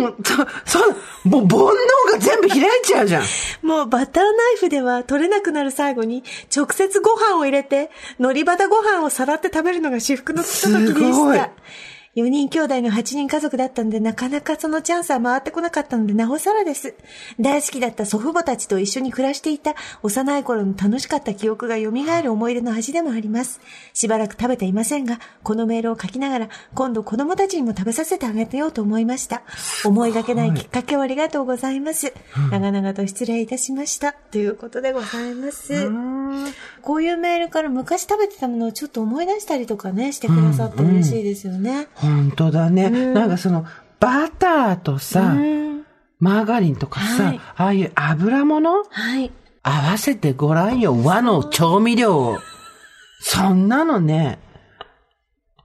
[0.00, 3.24] なもん、そ、そん、もう煩悩が全部開いちゃうじゃん。
[3.62, 6.24] もうバターナイフでは取れなくなる最後に、
[6.54, 11.50] 直接ご飯を入れて、海苔バタご飯をさらって食べるのが至福のひとときでしすごいた。
[12.16, 16.94] 4人兄弟の8人家族だったので、なかなかそのチャンスは回ってこなかったので、なおさらです。
[17.38, 21.92] 大好きだった祖父母たちと一緒に暮らしていた幼い頃の楽しかった記憶が蘇
[22.22, 23.60] る思い出の味でもあります。
[23.94, 29.42] しばらく食べていませんが、このメールを書きながら、今度子供たちにも食べさせてあげてようと思いました。
[29.84, 32.12] 思いがけないきっかけをありがとうございます。
[32.50, 34.14] 長々と失礼いたしました。
[34.14, 35.88] ということでございます。
[36.82, 41.86] こういうメールから昔食べてたものをちょっと思い出したりとかね、してくださって嬉しいですよね。
[42.00, 42.90] 本当だね。
[42.90, 43.66] なんかその、
[44.00, 45.34] バターとさ、
[46.18, 48.84] マーガリンとかさ、はいああいう油物？
[48.88, 49.30] はい。
[49.62, 50.96] 合わせてごらんよ。
[51.04, 52.38] 和の調味料を。
[53.20, 54.38] そんなのね、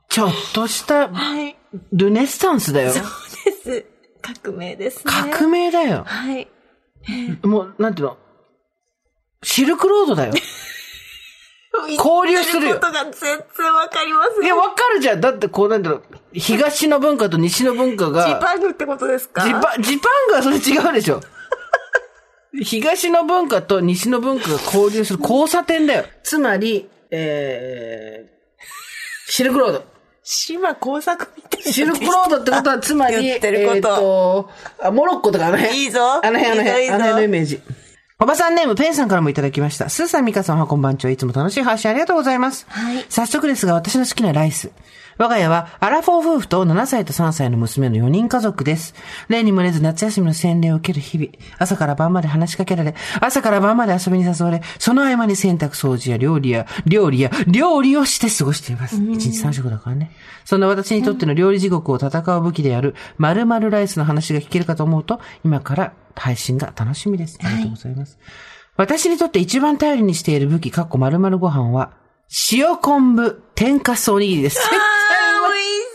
[0.10, 1.56] ちょっとしたはい。
[1.94, 2.94] ルネッサンスだよ。
[2.94, 3.02] で
[3.52, 3.86] す。
[4.22, 5.14] 革命ですね。
[5.32, 6.04] 革命だよ。
[6.06, 6.48] はい。
[7.44, 8.18] もう、なんていうの？
[9.44, 10.34] シルクロードだよ。
[11.90, 15.22] 交流するよが全然わかりますいや、わかるじゃん。
[15.22, 16.04] だってこうなんだろう。
[16.34, 18.28] 東の文化と西の文化が。
[18.28, 19.44] ジパングってことですか？
[19.44, 21.22] ジパ、ジパングはそれ違うでしょ。
[22.64, 26.06] 東の文化と西の文化が交流する交差点だよ。
[26.24, 29.84] つまり、えー、シルクロード。
[30.24, 31.72] 島工作みたいな。
[31.72, 34.50] シルクロードってことは、つまり、言っーと
[34.82, 35.78] あ、モロッコとかあの辺。
[35.84, 37.62] いいぞあの辺、あの辺、あの辺のイメージ。
[38.18, 39.90] おばさんネーム、ペンさんからもいただきました。
[39.90, 41.12] スーさん、ミカさんはこんばんちは。
[41.12, 42.66] いつも楽しい配信ありがとうございます。
[42.70, 44.72] はい早速ですが、私の好きなライス。
[45.18, 48.94] 我が家は、アラフォー夫婦と7歳と3歳の娘の4人家族です。
[49.30, 51.30] 例に漏れず夏休みの洗礼を受ける日々。
[51.58, 58.98] 朝から晩まで話しかけられ、朝から晩まで遊びに誘われ、その合間に洗濯掃除や料理や、料理や、料理をして過ごしています。
[58.98, 60.12] 1日3食だからね。
[60.44, 67.40] そんな私にとっての料理地獄を戦う武器である、〇〇ライスの話が聞けるかと思うと、今から配信が楽しみです。
[67.42, 68.20] ありがとうございます。
[68.76, 71.92] 私にとって一番頼りにしている武器、かっこ〇〇ご飯は、
[72.52, 74.60] 塩昆布、天かすおにぎりです。
[74.60, 75.86] あー、美味し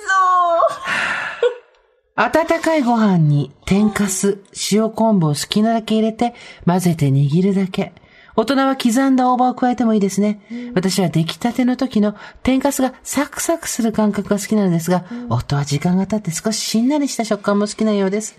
[2.57, 4.39] 温かいご飯に天かす、
[4.71, 6.35] 塩昆布を好きなだけ入れて
[6.67, 7.93] 混ぜて握るだけ。
[8.37, 10.41] 大人は刻んだ大葉を加えてもいいですね。
[10.75, 18.39] 私は出来たての時の天かすがサクサクする感覚が好きなのですが、夫は時間が経って少ししんなりした食感も好きなようです。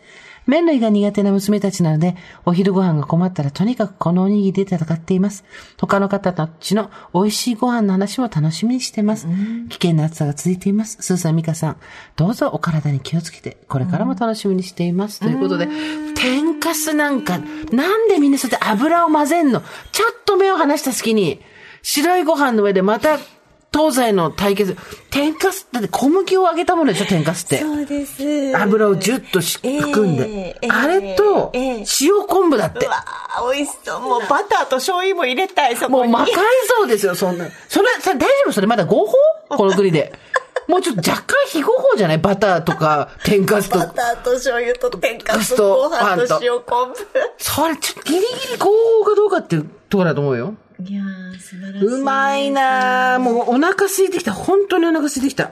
[0.52, 5.46] 麺類が苦手な娘たちなので、お昼ご飯が困ったらとにかくこのおにぎりで戦っています。
[5.80, 9.28] 他の方たちの美味しいご飯の話も楽しみにしてます。
[9.70, 10.98] 危険な暑さが続いています。
[11.00, 11.78] スーさん、ミカさん、
[12.18, 15.22] どうぞお体に気をつけて、これからも楽しみにしています。
[15.22, 15.70] ということで、
[16.16, 17.40] 天かすなんか、
[17.72, 19.62] なんでみんなそうやって油を混ぜんの？
[19.94, 21.40] ちょっと目を離した隙に、
[21.82, 23.20] 白いご飯の上でまた
[23.74, 24.76] 東西の対決。
[25.10, 27.60] 天かす、だって小麦を揚げたものでしょ、天かすって。
[27.60, 28.58] そうです。
[28.58, 30.30] 油をジュッとしええ含んで。
[30.30, 32.90] ええあれと、ええ塩昆布だってう。
[32.90, 34.02] わー美味しそう。
[34.02, 36.12] もうバターと醤油も入れたい、そこに。
[36.12, 36.36] もう魔界
[36.68, 37.48] そうですよ、そんな。
[37.70, 38.52] それ、さ、大丈夫？
[38.52, 39.16] それまだ合法？
[39.50, 40.14] この国で。
[40.68, 42.18] もうちょっと若干非合法じゃない？
[42.18, 43.88] バターとか、天かすとバ。
[43.88, 47.08] ターと醤油と天かすとご飯と塩昆布。
[47.38, 50.56] それ、ちょっとギリギリ合法かどうかっていうところだと思うよ。
[50.84, 51.86] いやー、素晴らしい。
[51.86, 53.20] うまいなぁ。
[53.20, 54.34] もうお腹空いてきた。
[54.34, 55.52] 本当にお腹空いてきた。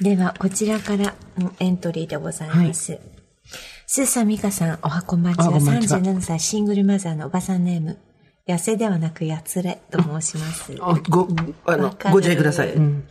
[0.00, 2.98] では、こちらからのエントリーでございます。
[3.86, 5.46] スーサミカさん、おはこんばんちは。
[5.46, 7.98] あこんばんちは37歳シングルマザーのおばさんネーム。
[8.46, 10.76] 痩せではなく、やつれと申します。
[10.80, 11.28] あご、
[11.66, 12.72] あのご自愛ください。
[12.74, 13.08] うん。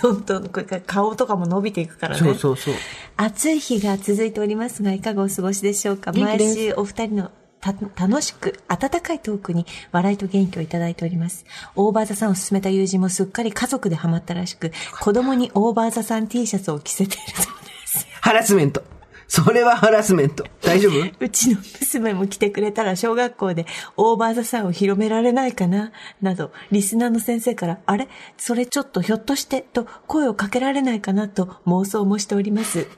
[0.00, 2.20] どんどんこれから顔とかも伸びていくからね。
[2.20, 2.74] そうそうそう。
[3.16, 6.12] 暑い日が続いておりますが、いかがお過ごしでしょうか？
[6.12, 7.30] 毎週お二人のた
[7.62, 11.44] 楽しく、温かいトークに笑いと元気をいただいております。
[11.76, 18.06] オーバーザさんを勧めた友人もすっかり家族でハマったらしく、子供にオーバーザさん T シャツを着せているそうです。
[18.20, 18.99] ハラスメント。
[19.32, 20.44] それはハラスメント。
[20.60, 21.24] 大丈夫？
[21.24, 23.64] うちの娘も来てくれたら小学校で
[23.96, 25.92] オーバーザさんを広められないかな？
[26.20, 28.08] など、リスナーの先生から、あれ？
[28.36, 29.60] それちょっとひょっとして？
[29.62, 31.28] と声をかけられないかな？
[31.28, 32.88] と妄想もしております。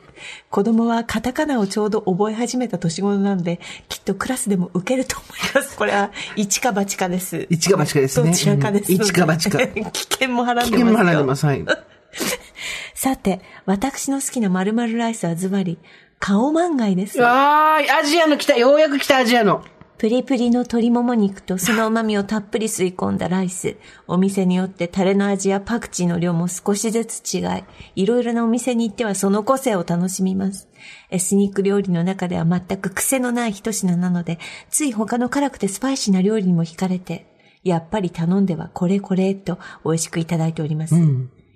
[0.48, 3.60] 子供はカタカナをちょうど覚え始めた年頃なので、
[3.90, 5.76] きっとクラスでも受けると思います。
[5.76, 7.46] これは一か八かです。
[7.50, 8.90] 一か八かですねどちらかです。
[8.90, 10.96] うん一か八か 危険もはらん危でますよ。
[10.96, 11.44] 険も払ってます。
[11.44, 11.64] はい。
[12.94, 15.78] さて、私の好きな〇〇ライスはズバリ、
[16.22, 17.20] 顔満貝です。
[17.20, 18.56] あアジアの来た。
[18.56, 19.64] ようやく来た、アジアの。
[19.98, 23.76] プリプリの鶏もも肉とその旨味をたっぷり吸い込んだライス。
[24.06, 27.64] お店によってタレの味やパクチーの量も少しずつ違い、
[27.96, 30.68] いろいろなお店に行ってはその個性を楽しみます。
[31.10, 34.38] エスニック料理の中では全く癖のない一品なので、
[34.70, 37.26] つい他の辛くてスパイシーな料理にも惹かれて、
[37.64, 40.94] やっぱり頼んではこれこれと美味しくいただいております。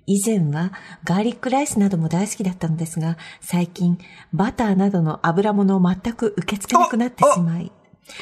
[0.07, 0.71] 以前は
[1.03, 3.99] ガーリックライスなども大好きだったのですが、最近
[4.33, 7.73] バターなどの油物を全く受け付けなくなってしまい、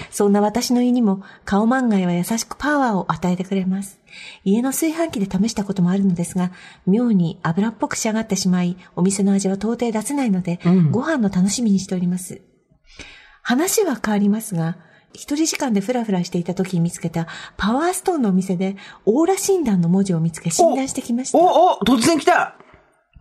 [0.09, 3.99] そんな私の胃にも顔満貝は優しくパワーを与えてくれます。
[4.43, 6.51] 家の炊飯器で試したこともあるのですが、
[6.87, 10.59] 妙に油っぽく仕上がってしまい、お店の味は到底出せないので、
[10.89, 12.41] ご飯の楽しみにしております。
[13.43, 14.77] 話は変わりますが、
[15.15, 21.37] 一人時間でフラフラしていた時に見つけたパワーストーンのお店でオーラ診断の文字を見つけ診断してきました。
[21.37, 22.55] お、お、突然来た。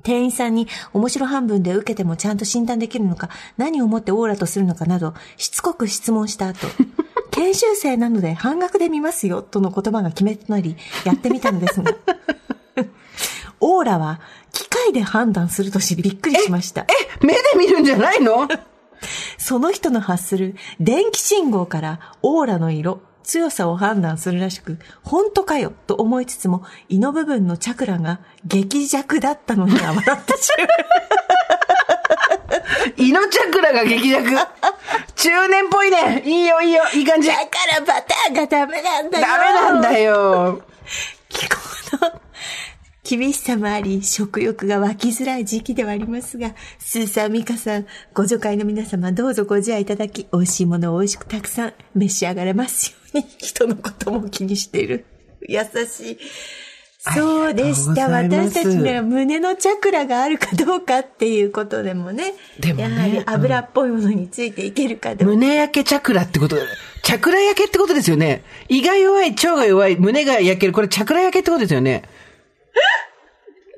[0.03, 6.67] 店員さんに面白半分で受けてもちゃんと診断できるのか、何をもってオーラとするのかなど、しつこく質問した後、
[7.33, 11.93] 研修生なので半額で見ますよ、との言葉が決めとなり、やってみたのですが、
[13.61, 14.21] オーラは
[14.53, 16.83] 機械で判断すると知りびっくりしました。
[16.83, 16.87] え、
[17.27, 18.47] 目で見るんじゃないの？
[19.39, 30.69] その人の発する電気信号からオーラの色、強さを判断するらしく、本当かよと思いつつも、胃の部分のチャクラが激弱だったのには笑ってしまう。
[32.97, 34.31] 胃のチャクラが激弱？
[35.17, 36.23] 中年っぽいね。
[36.25, 37.29] いいよ、いいよ、いい感じ。
[37.29, 39.27] ダだからバターがダメなんだよ。
[39.27, 40.63] メなんだよ。
[41.29, 41.57] 気候
[42.07, 42.24] の
[43.05, 55.05] 厳しさもあり、食欲が湧きづらい時期ではありますが、スーサーミカさん、ご助会の皆様どうぞご自愛いただき、美味しいものを美味しくたくさん召し上がれますように、人のことも気にしている。
[55.47, 56.19] 優しい。
[57.15, 58.09] そうでした。
[58.09, 65.35] 私たちには胸のチャクラがあるかどうかっていうことでもね、でもねやはり油っぽいものについていけるかどうか。
[65.35, 66.57] 胸焼けチャクラってこと
[67.03, 68.43] チャクラ焼けってことですよね。
[68.71, 70.73] 胃が弱い、腸が弱い、胸が焼ける。
[70.73, 72.05] これチャクラ焼けってことですよね。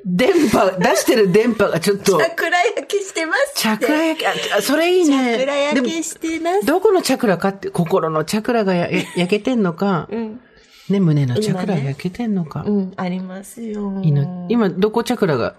[0.08, 3.54] 電波、出してる電波がちょっとチ、ャクラ焼けしてます。
[3.56, 5.08] チャクラ焼け、あ、それいいね。
[5.08, 10.40] チャクラ焼でけしてますもどこのチャクラかって、心のチャクラがやや焼けてんのか、ん
[10.88, 12.62] ね、胸のチャクラ焼けてんのか。
[12.64, 14.00] うん、ありますよ。
[14.48, 15.56] 今、どこチャクラが、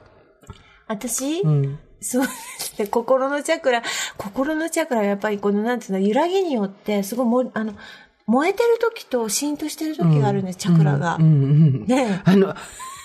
[0.87, 1.79] 私、うん。
[1.99, 2.87] そうですね。
[2.87, 3.83] 心のチャクラ、
[4.17, 7.73] 心のチャクラはやっぱりこの、なんていうの、揺らぎによって、すごいも、あの、
[8.27, 11.17] 燃えてる時とシーンとしてる時があるんです、チャクラが。
[11.19, 11.85] うんうん。
[11.85, 12.55] ねあの、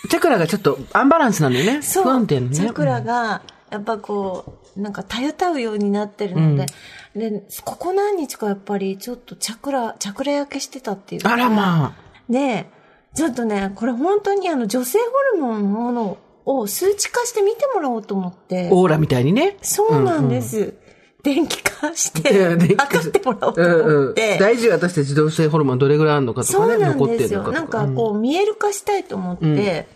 [0.09, 1.83] チャクラがちょっとアンバランスなんだよね。
[1.83, 2.05] そう。
[2.05, 2.57] 不安定のね。
[2.57, 6.67] チャクラが、やっぱこう、なんか、たゆたうようになってるので、
[7.15, 11.33] で、ここ何日かやっぱり、ちょっとチャクラ、チャクラ焼けしてたっていうか。
[11.33, 11.93] あらまあ。
[12.29, 12.69] で、
[13.15, 18.69] ちょっとね、これ本当にあの、女性ホルモンのものを数値化して見てもらおうと思って。
[18.73, 19.57] オーラみたいにね。
[19.63, 20.75] そうなんです。
[21.23, 24.39] 電気化しいて測ってもらおうとうん思うんって。
[24.39, 27.19] 大事よ私たち同性ホルモンどれぐらいあるのかとかね、残って。
[27.29, 27.53] るのかとか。
[27.53, 29.87] なんかこう、見える化したいと思って、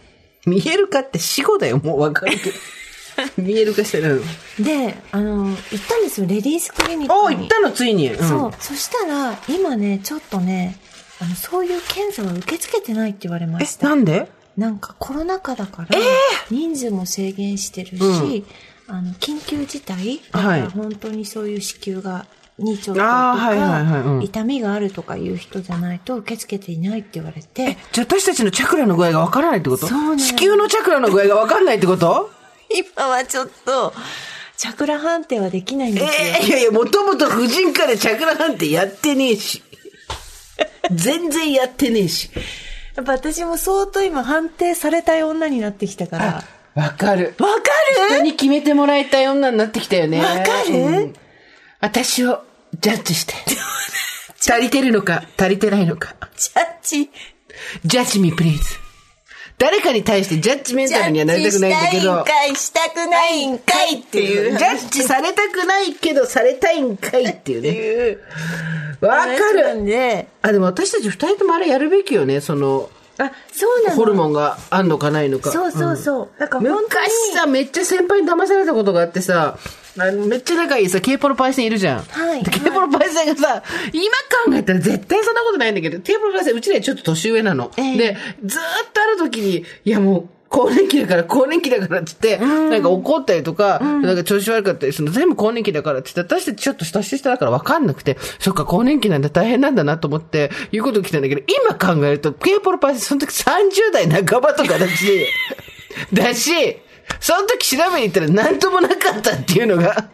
[0.46, 2.56] 見えるかって死後だよ、もうわかるけど。
[3.42, 4.22] 見えるかしてる。
[4.60, 5.56] で、あの、行っ
[5.88, 7.36] たんですよ、レディースクリニックに。
[7.36, 8.10] お行ったの、ついに。
[8.12, 8.52] うんそう。
[8.60, 10.78] そしたら、今ね、ちょっとね、
[11.20, 13.88] あの、そういう検査は受け付けてないって言われまえし、た。
[13.88, 14.28] なんで？
[14.58, 15.98] なんかコロナ禍だから、
[16.50, 18.44] 人数も制限してるし、
[18.88, 22.26] あの、緊急事態だかはいら本当にそういう子宮が、
[22.58, 23.02] にちょっと
[24.22, 29.86] 痛みがあるとかいう人じゃないと受け付けていないって言われて、じゃあ私たちのチャクラの具合がわからないってこと？
[29.86, 32.30] そう子宮のチャクラの具合がわかんないってこと？
[32.96, 33.92] 今はちょっと、
[34.56, 36.10] チャクラ判定はできないんですよ。
[36.18, 39.62] ええいやいや、もともと婦人科でチャクラ判定やってねえし。
[40.92, 42.30] 全然やってねえし。
[42.94, 46.44] やっぱ私も相当今判定されたい女になってきたから。
[46.76, 47.34] わかる。
[47.38, 47.62] わか
[48.08, 50.20] 人るに決めてもらいたい女になってきたよね。
[50.20, 50.74] わかる？
[50.74, 51.14] うん
[51.80, 52.42] 私を
[52.80, 53.34] ジャッジして。
[54.40, 56.14] 足りてるのか、足りてないのか。
[56.36, 57.10] ジャッジ。
[57.84, 58.64] ジャッジミープリーズ。
[59.58, 62.24] 誰かに対してジャッジメンタルにはなりたくないんだけど。
[62.54, 64.58] したくないんかいっていう。
[64.58, 68.18] ジャッジされたくないけど、されたいんかいっていうね。
[69.00, 69.84] わかる。
[69.84, 73.96] で、あ、でも私たち二人ともあれやるべきよね、その、あ、そうなの？
[73.96, 75.50] ホルモンがあんのかないのか。
[75.50, 76.28] そうそうそう。
[76.38, 79.58] だから本当に昔さ、めっちゃ先輩に騙されたことがあってさ、
[79.98, 82.02] あのめっちゃ仲いいさ、ケーポロパイセンいるじゃん。
[82.02, 83.62] はいでケーポロパイセンがさ、
[83.92, 84.04] 今
[84.44, 87.70] 考えたら絶対そんなことないんだけど、ケーポロパイセンうちらちょっと年上なの。
[87.78, 105.26] ええで、ずーっとある時に、いやもう、更年期だから、更年期だからって言って、なんか怒ったりとか、なんか調子悪かったりするの、全部更年期だからって言って、私たちちょっと年下だから分かんなくて、そっか、更年期なんだ、大変なんだなと思って、言うこと来たんだけど、今考えると、ケーポロパイセンその時30代半ばとかだし、
[106.14, 106.78] だし、
[107.20, 110.08] その時調べに行ったら何ともなかったっていうのが、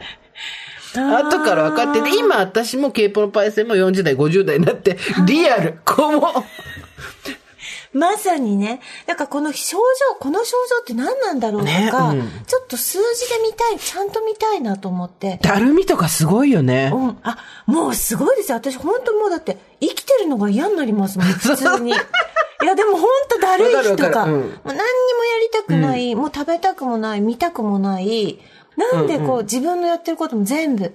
[0.95, 6.21] 後から分かって、で、今私もケーポロパイセンも40代、50代になって、リアル、こう。
[6.21, 6.45] も、
[7.93, 15.39] まさにね、だからこの症状、この症状って何なんだろうとか、ねうんちょっと数字で見たい、ちゃんと見たいなと思って。
[15.43, 16.91] だるみとかすごいよね。
[16.95, 17.19] うん。
[17.23, 18.57] あ、もうすごいですよ。
[18.57, 21.91] 私本当もうだって生きてるのが嫌になりますもん、 普通に。
[21.91, 24.83] いや、でも本当だるい人わかうんもう何にもや
[25.41, 28.39] りたくない、もう食べたくもない、見たくもない。
[28.77, 30.95] なんでこう、自分のやってることも全部、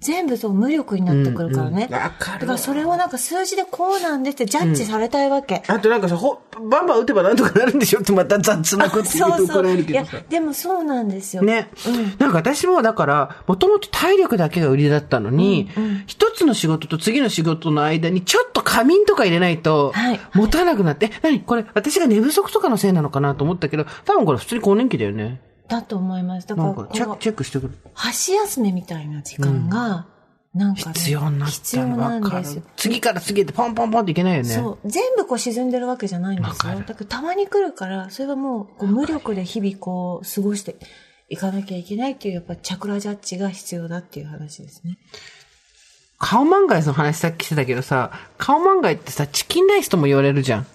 [0.00, 1.88] 全部そう無力になってくるからね。
[1.90, 5.62] うんうんわかるだからそれをなんか数字でこうなんですってジャッジされたいわけ。
[5.66, 6.40] あとなんかさ、ほ、
[6.70, 11.42] バンバン打てばなんとかなるんでしょってまた雑なこと言うと怒られるいやけどさ。、でもそうなんですよ。
[11.42, 11.68] ね。
[12.18, 15.68] なんか私もだから、もともと体力だけが売りだったのに、
[16.06, 21.40] 一つの仕事と次の仕事の間にちょっと仮眠とか入れないとはい、持たなくなって、え何？
[21.40, 25.40] これ、私が寝不足とかのせいなのかなと思ったけど、多分これ普通に更年期だよね。
[25.68, 26.46] だと思います。
[26.46, 27.74] だからチェック、してくる。
[27.94, 30.06] 箸休めみたいな時間が、
[30.54, 32.62] なんかね、必要にな必要なんですよ。。
[32.76, 34.48] 次から次へってポンポンポンっていけないよね。
[34.48, 34.88] そう。
[34.88, 36.74] 全部こう沈んでるわけじゃないんですよ。
[36.74, 40.76] だからたまに来るから、それはもうこう無力で日々こう過ごして
[41.28, 44.96] いかなきゃいけないっていう、やっぱチャクラジャッジが必要だっていう話ですね。
[46.18, 50.66] 顔漫画の話さっきしてたけどさ、顔漫画ってさ、チキンライスとも言われるじゃん。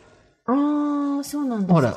[0.46, 1.74] ああ、そうなんですか？
[1.74, 1.94] ほら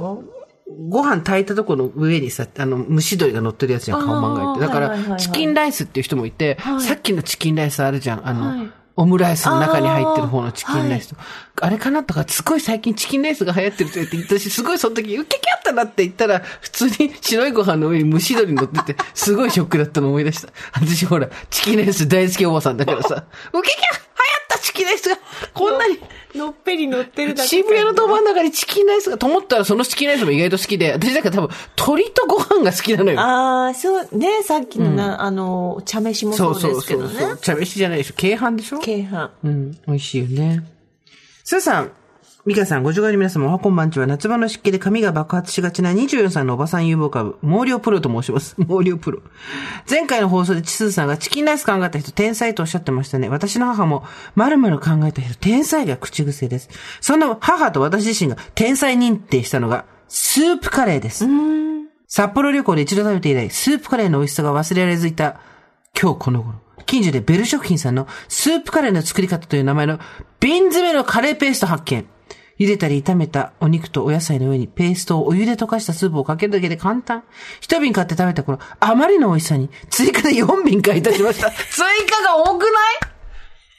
[0.69, 4.61] ご飯炊いたとこの上にさ、あの、蒸し鶏が乗ってるやつじゃん、顔漫画って。
[4.61, 11.17] だから、はいはいはいはいチキンライスっていう人もいて、はいさっきのチキンライスあるじゃん、あの、はいオムライスの中に入ってる方のチキンライスと。
[11.61, 20.49] あれかなとか、すごい最近チキンライスが流行ってるって言って、私すごいその時、ウケキャったなって言ったら、普通に白いご飯の上に蒸し鶏乗ってて、 すごいショックだったの思い出した。
[20.73, 25.19] 私ほら、チキンライス大好きおばさんだからさ、 ウケキャ流行ったチキンライスが、
[25.53, 25.99] こんなに、
[26.37, 27.49] のっぺり乗ってるだけ。
[27.49, 33.21] 渋谷のど真ん中にチキンライスがと思ったらそのチキンライスも意外と好きで、私だから多分鶏とご飯が好きなのよ。
[33.21, 37.37] ああ、そう、ね、さっきのな、あの、茶飯もそうですけどね。
[37.41, 38.15] 茶飯じゃないでしょ。
[38.17, 38.79] 軽飯でしょ？
[38.79, 39.31] 軽飯。
[39.43, 40.65] うん、美味しいよね。
[41.45, 41.93] スーさん、
[42.47, 48.55] ミカさん、ご助会の皆様、おはこんばんちは、夏場の湿気で髪が爆発しがちな24歳のおばさん有望株、毛量プロと申します。
[48.69, 49.19] 毛量プロ。
[49.91, 53.29] 前回の放送でチスーさんがチキンライス考えた人天才とおっしゃってましたね。
[53.29, 54.05] 私の母も、
[54.37, 56.69] 〇〇考えた人天才が口癖です。
[57.01, 61.27] そんな母と私自身が天才認定したのが、スープカレーです。
[62.07, 65.41] 札幌旅行で一度食べて以来、スープカレーの美味しさが忘れられずいた
[66.01, 69.99] 今日この頃、近所でベル食品さんのスープカレーの作り方という名前の
[70.39, 72.07] 瓶詰めのカレーペースト発見。
[72.59, 77.23] 茹でたり炒めたお肉とお野菜の上にペーストをお湯で溶かしたスープをかけるだけで簡単。
[77.61, 81.51] 一瓶買って食べた頃、あまりの美味しさに追加で4瓶買いいたしました。
[81.51, 81.57] 追
[82.07, 82.71] 加が多くない？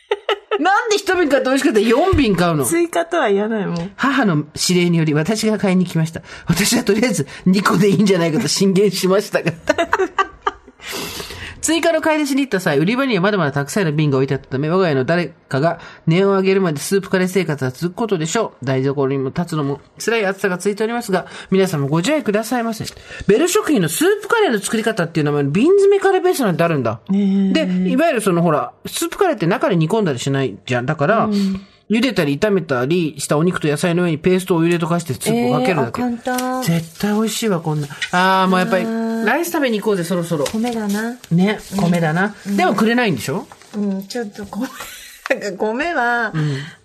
[0.63, 2.65] なんで一瓶買って美味しかったら4瓶買うの？
[2.65, 3.91] 追加とは言わないもん。
[3.95, 6.21] 母の指令により私が買いに来ました。
[6.45, 9.51] 私はとりあえず2個でいいんじゃないかと進言しましたが。
[11.68, 18.65] 追加の買い出しに行った際、売り場にはまだまだたくさんの瓶が置いてあったため、我が家の誰かが値を上げるまでスープカレー生活が続くことでしょう。
[18.65, 22.86] 台所にも立つのも辛い暑さが続いておりますが、皆さんもご自愛くださいませ。
[23.28, 27.01] ベル食品のスープカレーの作り方っていう名前の瓶詰めカレーペーストなんてあるんだ。
[27.09, 30.86] で、いわゆるそのほら、スープカレーって中で煮込んだりしないじゃん。
[30.86, 31.28] だから、
[31.89, 36.01] 茹でたり炒めたりしたお肉と野菜の上にペーストを入れとかしてスープをかけるだけ。
[36.01, 37.88] えーあ簡単絶対美味しいわ、こんな。
[38.11, 38.86] ああ、もうやっぱり、
[39.26, 40.45] ライス食べに行こうぜ、そろそろ。
[40.45, 41.18] 米だな。
[41.32, 42.36] ね、米だな。
[42.55, 43.47] でもくれないんでしょ？
[43.76, 44.68] うん、ちょっと米、
[45.30, 46.34] なんか米は、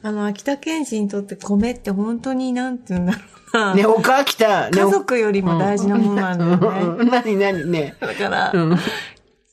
[0.03, 3.19] あの、秋田県人にとって米って本当になんて言うんだろ
[3.55, 3.75] うな。
[3.75, 4.71] ね、おか来た。
[4.71, 6.81] ね、家族よりも大事なものなんだよね。
[7.03, 7.97] うん何何ね。
[8.01, 8.79] だから、うん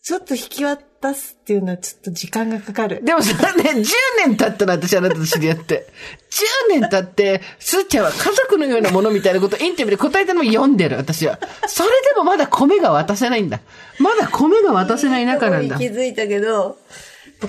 [0.01, 0.65] ちょっと引き
[1.01, 3.03] 渡すっていうのはちょっと時間がかかる。
[3.03, 3.85] でもさ、ね、10
[4.27, 5.87] 年経ったの、私あなたと知り合って。
[6.69, 11.39] 10年経って、すーちゃんは家族のようなものみたいなことインタビューで答えたのも読んでる、私は。
[11.67, 13.61] それでもまだ米が渡せないんだ。
[13.99, 15.77] まだ米が渡せない中なんだ。
[15.77, 16.77] 気づいたけど、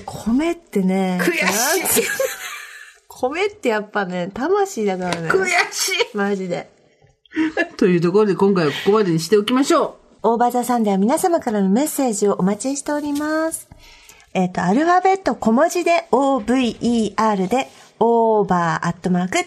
[0.05, 1.18] 米ってね。
[1.20, 2.05] 悔しい
[3.09, 5.28] 米ってやっぱね、魂だからね。
[5.28, 6.70] 悔しマジで。
[7.34, 13.68] い というところで今回はここまでにしておきましょオーバーザさんでは皆様からのメッセージをお待ちしております。
[14.34, 17.68] えっ、と、アルファベット小文字で OVER で
[18.01, 19.44] over.tbs.co.jp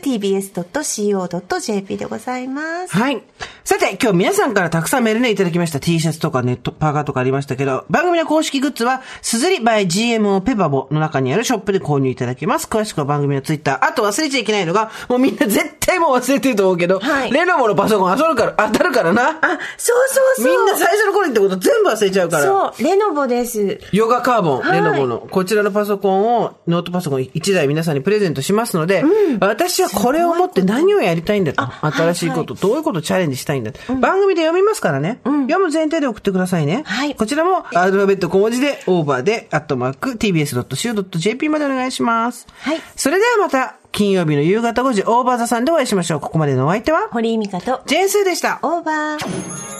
[1.98, 2.88] でございまう。
[2.88, 2.96] す。
[2.96, 3.22] はい。
[3.64, 12.68] さて、今日皆さんからたくさんメールねいただきました T シャツとかネットパーカーとかありましたけど、番組の公式グッズは、すずり by GMO ペバボの中にあるショップで購入いただけます。
[12.68, 13.86] 詳しくは番組のツイッター。
[13.86, 19.30] あと忘れちゃいけないのが、もうみんな絶対もう忘れてると思うけど、はいレノボのパソコン当たるから、当たるからな。
[19.30, 20.46] あ、そうそうそう。
[20.46, 22.44] みんな最初の頃にってこと全部忘れちゃうから。
[22.44, 23.80] そう、レノボです。
[23.92, 29.04] ヨガカーボン、はいレノボの、こちらのパソコンを、ノートパソコン1台皆さんにプレゼントしますので、
[29.40, 31.62] 私はこれを持って何をやりたいんだと。
[31.62, 33.80] あ新しいこと、どういうことをチャレンジしたいんだと。
[33.96, 35.20] 番組で読みますからね。
[35.24, 36.84] 読む前提で送ってくださいね。
[36.86, 42.48] はいこちらも、アルファベット小文字で、オーバーで、アットマーク、tbs.co.jp までお願いします。
[42.60, 46.20] はいそれではまた、金曜日の夕方5時、オーバーザさんでお会いしましょう。
[46.20, 48.60] ここまでのお相手は、堀井美香とジェーンスーでした。
[48.62, 49.74] オーバー。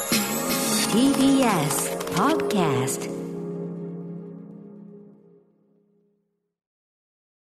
[0.94, 3.13] TBS Podcast